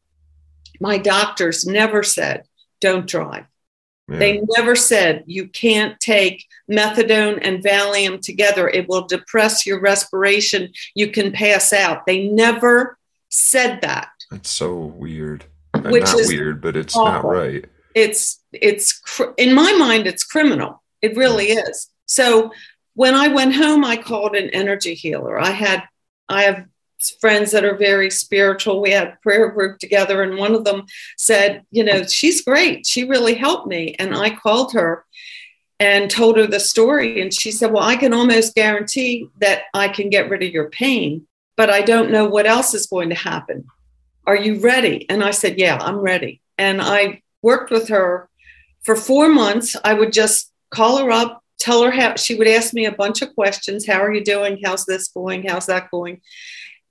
[0.80, 2.44] My doctors never said
[2.80, 3.46] don't drive.
[4.08, 4.18] Yeah.
[4.18, 8.68] they never said you can't take methadone and valium together.
[8.68, 10.72] It will depress your respiration.
[10.94, 12.04] You can pass out.
[12.04, 12.98] They never
[13.28, 15.44] said that that's so weird.
[15.84, 17.30] Which not is weird, but it's awful.
[17.30, 17.64] not right.
[17.94, 19.00] It's it's
[19.36, 20.82] in my mind, it's criminal.
[21.00, 21.88] It really is.
[22.06, 22.52] So
[22.94, 25.38] when I went home, I called an energy healer.
[25.38, 25.84] I had
[26.28, 26.66] I have
[27.20, 28.80] friends that are very spiritual.
[28.80, 30.84] We had prayer group together, and one of them
[31.16, 32.86] said, "You know, she's great.
[32.86, 35.04] She really helped me." And I called her
[35.80, 39.88] and told her the story, and she said, "Well, I can almost guarantee that I
[39.88, 41.26] can get rid of your pain,
[41.56, 43.64] but I don't know what else is going to happen."
[44.26, 45.08] Are you ready?
[45.08, 46.40] And I said, Yeah, I'm ready.
[46.58, 48.28] And I worked with her
[48.84, 49.76] for four months.
[49.84, 53.22] I would just call her up, tell her how she would ask me a bunch
[53.22, 53.86] of questions.
[53.86, 54.60] How are you doing?
[54.64, 55.46] How's this going?
[55.46, 56.20] How's that going?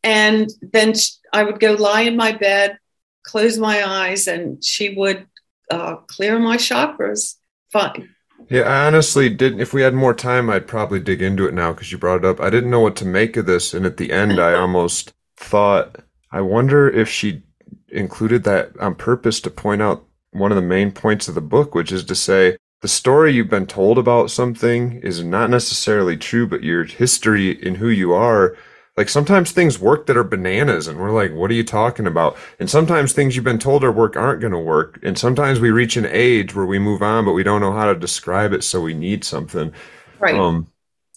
[0.03, 0.93] And then
[1.31, 2.77] I would go lie in my bed
[3.23, 5.27] close my eyes and she would
[5.69, 7.35] uh, clear my chakras.
[7.71, 8.09] Fine.
[8.49, 9.61] Yeah, I honestly didn't.
[9.61, 12.25] If we had more time, I'd probably dig into it now because you brought it
[12.25, 12.41] up.
[12.41, 15.97] I didn't know what to make of this, and at the end, I almost thought,
[16.31, 17.43] I wonder if she
[17.89, 21.75] included that on purpose to point out one of the main points of the book,
[21.75, 26.47] which is to say the story you've been told about something is not necessarily true,
[26.47, 28.55] but your history in who you are
[28.97, 32.37] like sometimes things work that are bananas and we're like, what are you talking about?
[32.59, 34.99] And sometimes things you've been told are work aren't going to work.
[35.01, 37.91] And sometimes we reach an age where we move on, but we don't know how
[37.91, 38.63] to describe it.
[38.63, 39.73] So we need something.
[40.19, 40.35] Right.
[40.35, 40.67] Um,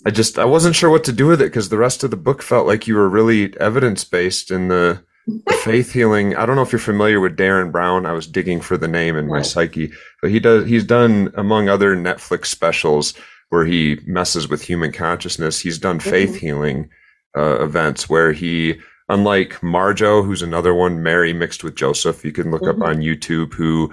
[0.07, 2.17] I just, I wasn't sure what to do with it because the rest of the
[2.17, 6.37] book felt like you were really evidence based in the, the faith healing.
[6.37, 8.05] I don't know if you're familiar with Derren Brown.
[8.05, 9.47] I was digging for the name in my right.
[9.47, 13.15] psyche, but he does, he's done among other Netflix specials
[13.49, 15.61] where he messes with human consciousness.
[15.61, 16.39] He's done faith mm-hmm.
[16.39, 16.91] healing
[17.37, 22.51] uh, events where he, unlike Marjoe, who's another one, Mary mixed with Joseph, you can
[22.51, 22.83] look mm-hmm.
[22.83, 23.93] up on YouTube, who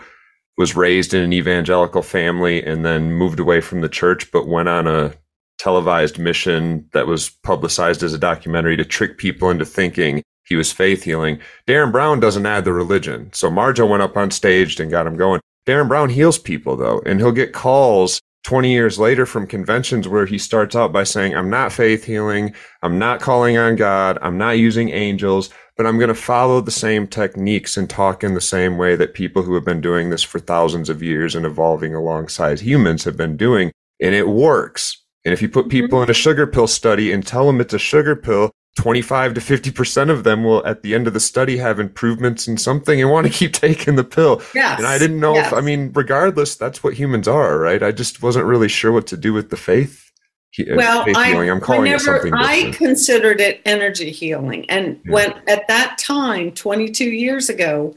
[0.58, 4.68] was raised in an evangelical family and then moved away from the church, but went
[4.68, 5.14] on a
[5.62, 10.72] televised mission that was publicized as a documentary to trick people into thinking he was
[10.72, 11.40] faith healing.
[11.68, 13.30] Derren Brown doesn't add the religion.
[13.32, 15.40] So Marjoe went up on stage and got him going.
[15.68, 20.26] Derren Brown heals people though, and he'll get calls 20 years later from conventions where
[20.26, 22.56] he starts out by saying, I'm not faith healing.
[22.82, 24.18] I'm not calling on God.
[24.24, 28.34] I'm not using angels, but I'm going to follow the same techniques and talk in
[28.34, 31.46] the same way that people who have been doing this for thousands of years and
[31.46, 33.72] evolving alongside humans have been doing.
[34.02, 34.98] And it works.
[35.24, 36.06] And if you put people mm-hmm.
[36.06, 40.10] in a sugar pill study and tell them it's a sugar pill, 25 to 50%
[40.10, 43.28] of them will at the end of the study have improvements in something and want
[43.28, 44.42] to keep taking the pill.
[44.56, 44.80] Yes.
[44.80, 45.48] And I didn't know yes.
[45.48, 47.84] if, I mean, regardless, that's what humans are, right?
[47.84, 50.12] I just wasn't really sure what to do with the faith.
[50.60, 51.50] Uh, well, faith I, healing.
[51.50, 52.76] I'm calling whenever, it something different.
[52.76, 54.70] I considered it energy healing.
[54.70, 55.12] And yeah.
[55.12, 57.96] when at that time, 22 years ago,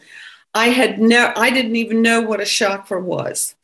[0.55, 3.55] I had no, I didn't even know what a chakra was.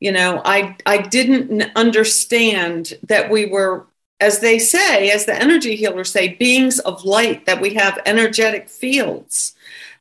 [0.00, 3.86] You know, I, I didn't understand that we were
[4.20, 8.68] as they say, as the energy healers say, beings of light, that we have energetic
[8.68, 9.54] fields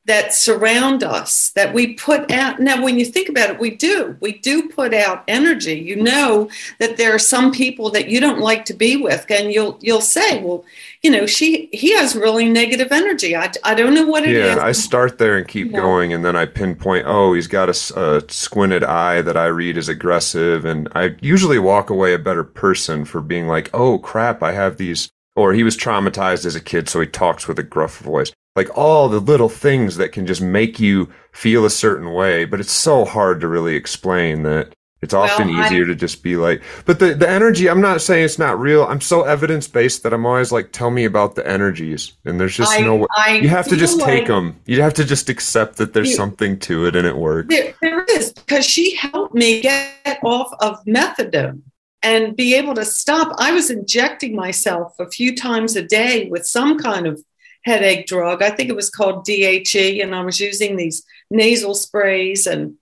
[0.09, 2.59] that surround us, that we put out.
[2.59, 4.17] Now, when you think about it, we do.
[4.19, 5.75] We do put out energy.
[5.75, 6.49] You know
[6.79, 10.01] that there are some people that you don't like to be with, and you'll you'll
[10.01, 10.65] say, well,
[11.03, 13.35] you know, she he has really negative energy.
[13.35, 14.57] I, I don't know what it yeah, is.
[14.57, 17.05] I start there and keep going, and then I pinpoint.
[17.05, 21.59] Oh, he's got a, a, squinted eye that I read as aggressive, and I usually
[21.59, 25.11] walk away a better person for being like, oh crap, I have these.
[25.39, 28.33] Or he was traumatized as a kid, so he talks with a gruff voice.
[28.57, 32.59] Like all the little things that can just make you feel a certain way, but
[32.59, 36.61] it's so hard to really explain that it's often well, easier to just be like,
[36.83, 38.83] but the, the energy, I'm not saying it's not real.
[38.83, 42.17] I'm so evidence based that I'm always like, tell me about the energies.
[42.25, 43.39] And there's just I, no way.
[43.41, 44.59] You have to just take them.
[44.65, 47.47] You have to just accept that there's you, something to it and it works.
[47.47, 51.61] There, there is, because she helped me get off of methadone
[52.01, 53.35] and be able to stop.
[53.37, 57.23] I was injecting myself a few times a day with some kind of
[57.63, 58.41] headache drug.
[58.41, 60.01] I think it was called DHE.
[60.01, 62.75] And I was using these nasal sprays and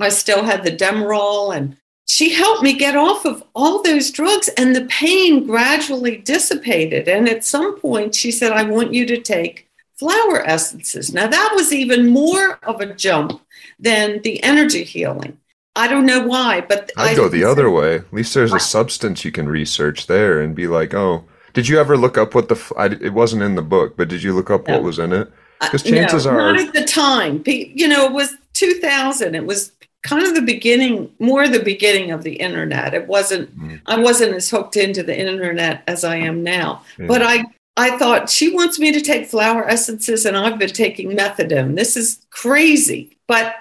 [0.00, 1.76] I still had the Demerol, and
[2.08, 7.08] she helped me get off of all those drugs, and the pain gradually dissipated.
[7.08, 9.68] And at some point, she said, I want you to take
[9.98, 11.12] flower essences.
[11.12, 13.40] Now, that was even more of a jump
[13.78, 15.38] than the energy healing.
[15.74, 17.96] I don't know why, but I'd go the other way.
[17.96, 21.78] At least there's a substance you can research there and be like, oh, did you
[21.78, 22.72] ever look up what the?
[22.76, 24.74] I, it wasn't in the book, but did you look up no.
[24.74, 25.32] what was in it?
[25.60, 27.42] Because chances no, are, not at the time.
[27.46, 29.34] You know, it was 2000.
[29.34, 32.94] It was kind of the beginning, more the beginning of the internet.
[32.94, 33.80] It wasn't, mm.
[33.86, 36.82] I wasn't as hooked into the internet as I am now.
[36.98, 37.06] Yeah.
[37.06, 37.44] But I,
[37.76, 41.76] I thought she wants me to take flower essences and I've been taking methadone.
[41.76, 43.16] This is crazy.
[43.28, 43.54] But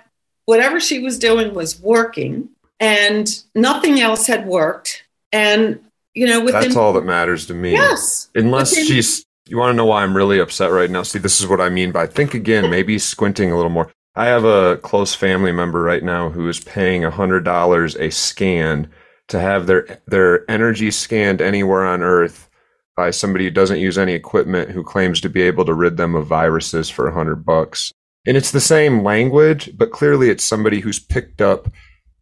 [0.51, 5.05] whatever she was doing was working and nothing else had worked.
[5.31, 5.79] And,
[6.13, 7.71] you know, within, that's all that matters to me.
[7.71, 8.29] Yes.
[8.35, 11.03] Unless within, she's, you want to know why I'm really upset right now?
[11.03, 13.93] See, this is what I mean by think again, maybe squinting a little more.
[14.13, 18.91] I have a close family member right now who is paying $100 a scan
[19.29, 22.49] to have their their energy scanned anywhere on earth
[22.97, 26.13] by somebody who doesn't use any equipment who claims to be able to rid them
[26.13, 27.93] of viruses for 100 bucks.
[28.25, 31.67] And it's the same language, but clearly it's somebody who's picked up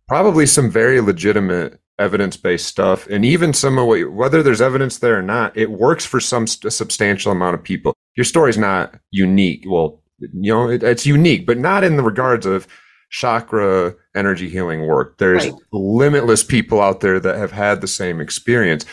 [0.08, 5.20] probably some very legitimate evidence-based stuff and even some of what whether there's evidence there
[5.20, 7.93] or not, it works for some st- substantial amount of people.
[8.16, 9.66] Your story's not unique.
[9.68, 12.68] Well, you know, it, it's unique, but not in the regards of
[13.10, 15.18] chakra energy healing work.
[15.18, 15.54] There's right.
[15.72, 18.86] limitless people out there that have had the same experience.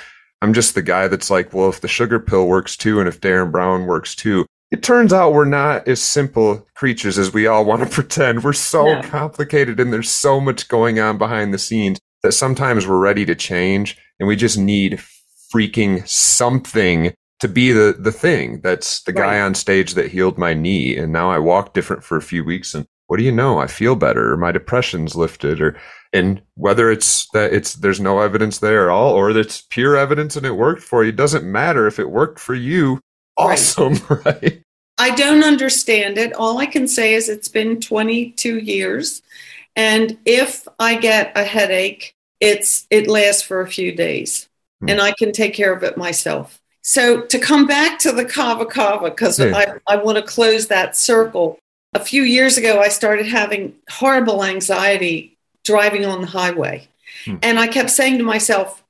[0.43, 3.21] I'm just the guy that's like, well, if the sugar pill works too, and if
[3.21, 7.65] Derren Brown works too, it turns out we're not as simple creatures as we all
[7.65, 8.45] want to pretend.
[8.45, 9.03] We're so no.
[9.03, 13.35] complicated and there's so much going on behind the scenes that sometimes we're ready to
[13.35, 15.01] change and we just need
[15.55, 20.55] freaking something to be the the thing that's the guy on stage that healed my
[20.55, 23.59] knee and now I walk different for a few weeks and what do you know
[23.59, 25.77] I feel better or my depression's lifted or
[26.13, 30.35] and whether it's that it's there's no evidence there at all or it's pure evidence
[30.35, 33.01] and it worked for you It doesn't matter if it worked for you
[33.37, 34.25] awesome right.
[34.43, 34.63] right
[34.99, 39.23] I don't understand it all I can say is it's been 22 years
[39.75, 44.49] and if I get a headache it's it lasts for a few days
[44.81, 44.89] hmm.
[44.89, 48.65] and I can take care of it myself so to come back to the kava
[48.65, 51.59] kava, because I, I want to close that circle.
[51.95, 56.87] A few years ago, I started having horrible anxiety driving on the highway.
[57.25, 57.39] Hmm.
[57.43, 58.85] And I kept saying to myself,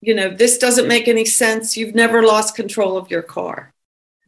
[0.00, 1.76] you know, this doesn't make any sense.
[1.76, 3.74] You've never lost control of your car.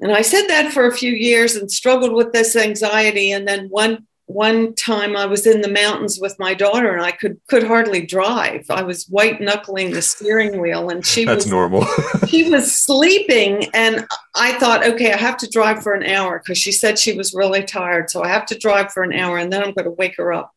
[0.01, 3.33] And I said that for a few years and struggled with this anxiety.
[3.33, 7.11] And then one one time I was in the mountains with my daughter and I
[7.11, 8.65] could could hardly drive.
[8.71, 11.87] I was white knuckling the steering wheel and she That's was normal.
[12.29, 16.59] she was sleeping and I thought, okay, I have to drive for an hour because
[16.59, 18.11] she said she was really tired.
[18.11, 20.33] So I have to drive for an hour and then I'm going to wake her
[20.33, 20.53] up.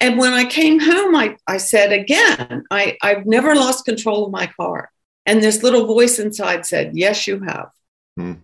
[0.00, 4.32] And when I came home, I, I said again, I, I've never lost control of
[4.32, 4.90] my car.
[5.24, 7.70] And this little voice inside said, Yes, you have.
[8.16, 8.34] Hmm.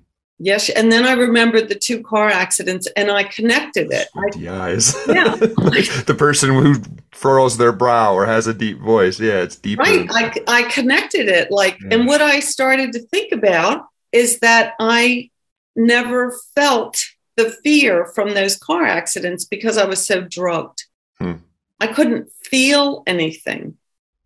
[0.44, 4.08] Yes, and then I remembered the two car accidents, and I connected it.
[4.16, 4.96] I, the eyes.
[5.06, 6.82] Yeah, the person who
[7.12, 9.20] furrows their brow or has a deep voice.
[9.20, 9.78] Yeah, it's deep.
[9.78, 10.08] Right.
[10.10, 11.90] I I connected it like, yeah.
[11.96, 15.30] and what I started to think about is that I
[15.76, 17.00] never felt
[17.36, 20.86] the fear from those car accidents because I was so drugged.
[21.18, 21.34] Hmm.
[21.80, 23.76] I couldn't feel anything,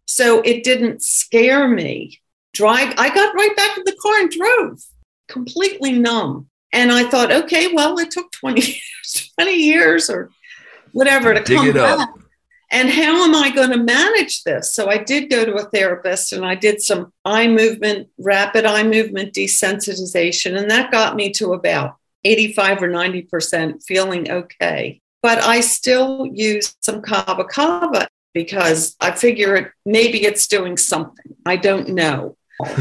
[0.06, 2.20] so it didn't scare me.
[2.52, 2.94] Drive.
[2.96, 4.82] I got right back in the car and drove
[5.28, 6.48] completely numb.
[6.72, 10.30] And I thought, okay, well, it took 20 years, 20 years or
[10.92, 11.98] whatever to Dig come back.
[12.00, 12.18] Up.
[12.70, 14.72] And how am I going to manage this?
[14.72, 18.82] So I did go to a therapist and I did some eye movement, rapid eye
[18.82, 20.58] movement desensitization.
[20.58, 25.00] And that got me to about 85 or 90% feeling okay.
[25.26, 31.34] But I still use some kava kava because I figure it, maybe it's doing something.
[31.44, 32.36] I don't know.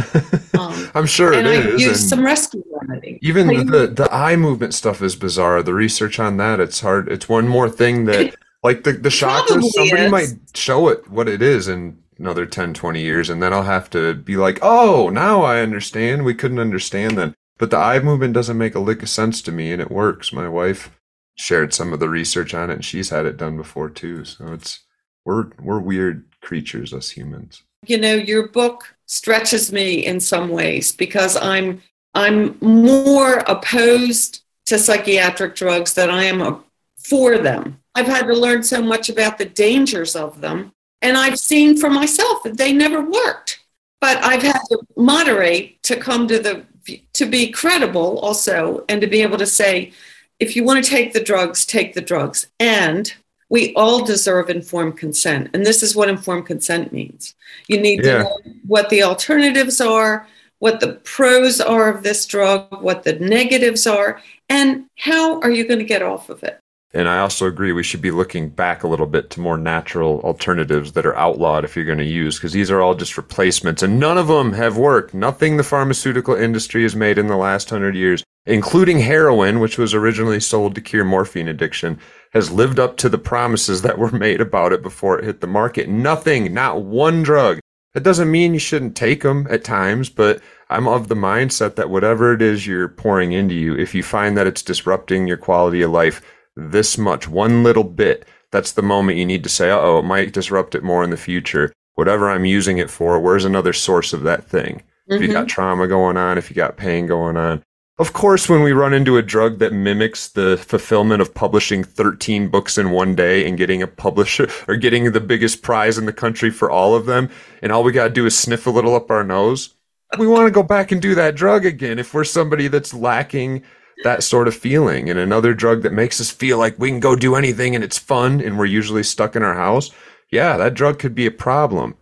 [0.58, 1.82] Um, I'm sure and it I is.
[1.82, 3.20] Use some rescue remedy.
[3.22, 5.62] Even the the eye movement stuff is bizarre.
[5.62, 7.12] The research on that, it's hard.
[7.12, 10.12] It's one more thing that, like the the chakras, somebody is.
[10.12, 13.90] might show it what it is in another 10, 20 years, and then I'll have
[13.90, 16.24] to be like, oh, now I understand.
[16.24, 17.36] We couldn't understand then.
[17.58, 20.32] But the eye movement doesn't make a lick of sense to me, and it works.
[20.32, 20.90] My wife
[21.36, 24.26] shared some of the research on it, and she's had it done before too.
[24.26, 24.84] So it's
[25.26, 27.64] we're we're weird creatures, us humans.
[27.86, 31.82] You know, your book stretches me in some ways because I'm
[32.14, 36.64] I'm more opposed to psychiatric drugs than I am
[36.98, 37.80] for them.
[37.94, 40.72] I've had to learn so much about the dangers of them,
[41.02, 43.62] and I've seen for myself that they never worked.
[44.02, 46.66] But I've had to moderate to come to the
[47.14, 49.92] to be credible also and to be able to say
[50.40, 52.48] if you want to take the drugs, take the drugs.
[52.60, 53.14] And
[53.50, 55.50] we all deserve informed consent.
[55.54, 57.36] And this is what informed consent means.
[57.68, 58.18] You need yeah.
[58.18, 60.28] to know what the alternatives are,
[60.60, 65.68] what the pros are of this drug, what the negatives are, and how are you
[65.68, 66.60] going to get off of it.
[66.94, 70.22] And I also agree we should be looking back a little bit to more natural
[70.22, 73.84] alternatives that are outlawed if you're going to use, because these are all just replacements
[73.84, 75.14] and none of them have worked.
[75.14, 79.94] Nothing the pharmaceutical industry has made in the last hundred years, including heroin, which was
[79.94, 82.00] originally sold to cure morphine addiction,
[82.32, 85.48] has lived up to the promises that were made about it before it hit the
[85.48, 85.90] market.
[85.90, 87.60] Nothing, not one drug.
[87.94, 91.90] That doesn't mean you shouldn't take them at times, but I'm of the mindset that
[91.90, 95.82] whatever it is you're pouring into you, if you find that it's disrupting your quality
[95.82, 96.22] of life,
[96.58, 100.34] this much, one little bit, that's the moment you need to say, oh, it might
[100.34, 101.72] disrupt it more in the future.
[101.94, 104.84] Whatever I'm using it for, where's another source of that thing?
[105.10, 105.14] Mm-hmm.
[105.14, 105.48] If you got mm-hmm.
[105.48, 107.64] trauma going on, if you got pain going on.
[107.98, 112.50] Of course, when we run into a drug that mimics the fulfillment of publishing 13
[112.50, 116.14] books in one day and getting a publisher or getting the biggest prize in the
[116.14, 117.30] country for all of them,
[117.62, 119.76] and all we got to do is sniff a little up our nose,
[120.20, 123.64] we want to go back and do that drug again if we're somebody that's lacking
[124.04, 125.10] that sort of feeling.
[125.10, 127.98] And another drug that makes us feel like we can go do anything and it's
[127.98, 129.92] fun and we're usually stuck in our house
[130.32, 131.96] yeah that drug could be a problem.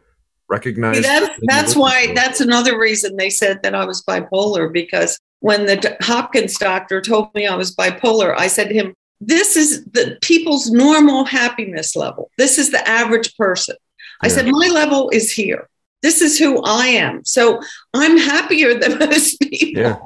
[0.50, 5.66] Recognize that's, that's why that's another reason they said that i was bipolar because when
[5.66, 10.18] the hopkins doctor told me i was bipolar i said to him this is the
[10.22, 13.76] people's normal happiness level this is the average person
[14.22, 14.34] i yeah.
[14.36, 15.64] said my level is here
[16.04, 17.24] This is who I am.
[17.24, 17.62] So
[17.94, 19.84] I'm happier than most people.
[19.84, 19.98] Yeah.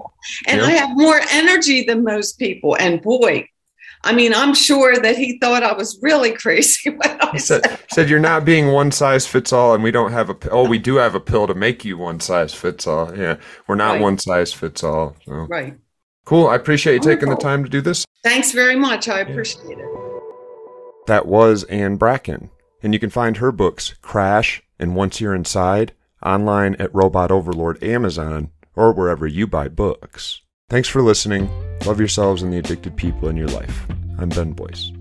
[0.46, 0.68] And Yeah.
[0.70, 2.78] I have more energy than most people.
[2.78, 3.50] And boy,
[4.04, 7.64] I mean, I'm sure that he thought I was really crazy when I He said,
[7.66, 10.36] said, said you're not being one size fits all, and we don't have a.
[10.52, 13.16] Oh, we do have a pill to make you one size fits all.
[13.18, 13.38] Yeah,
[13.68, 14.02] we're not Right.
[14.02, 15.16] one size fits all.
[15.26, 15.76] So right.
[16.26, 16.48] cool.
[16.48, 18.06] I appreciate you taking the time to do this.
[18.24, 19.08] Thanks very much.
[19.10, 19.86] I appreciate it.
[21.08, 22.50] That was Ann Bracken,
[22.84, 25.94] and you can find her books Crash and Once You're Inside
[26.24, 30.42] online at Robot Overlord Amazon or wherever you buy books.
[30.70, 31.50] Thanks for listening.
[31.86, 33.86] Love yourselves and the addicted people in your life.
[34.20, 34.92] I'm Ben Boyce.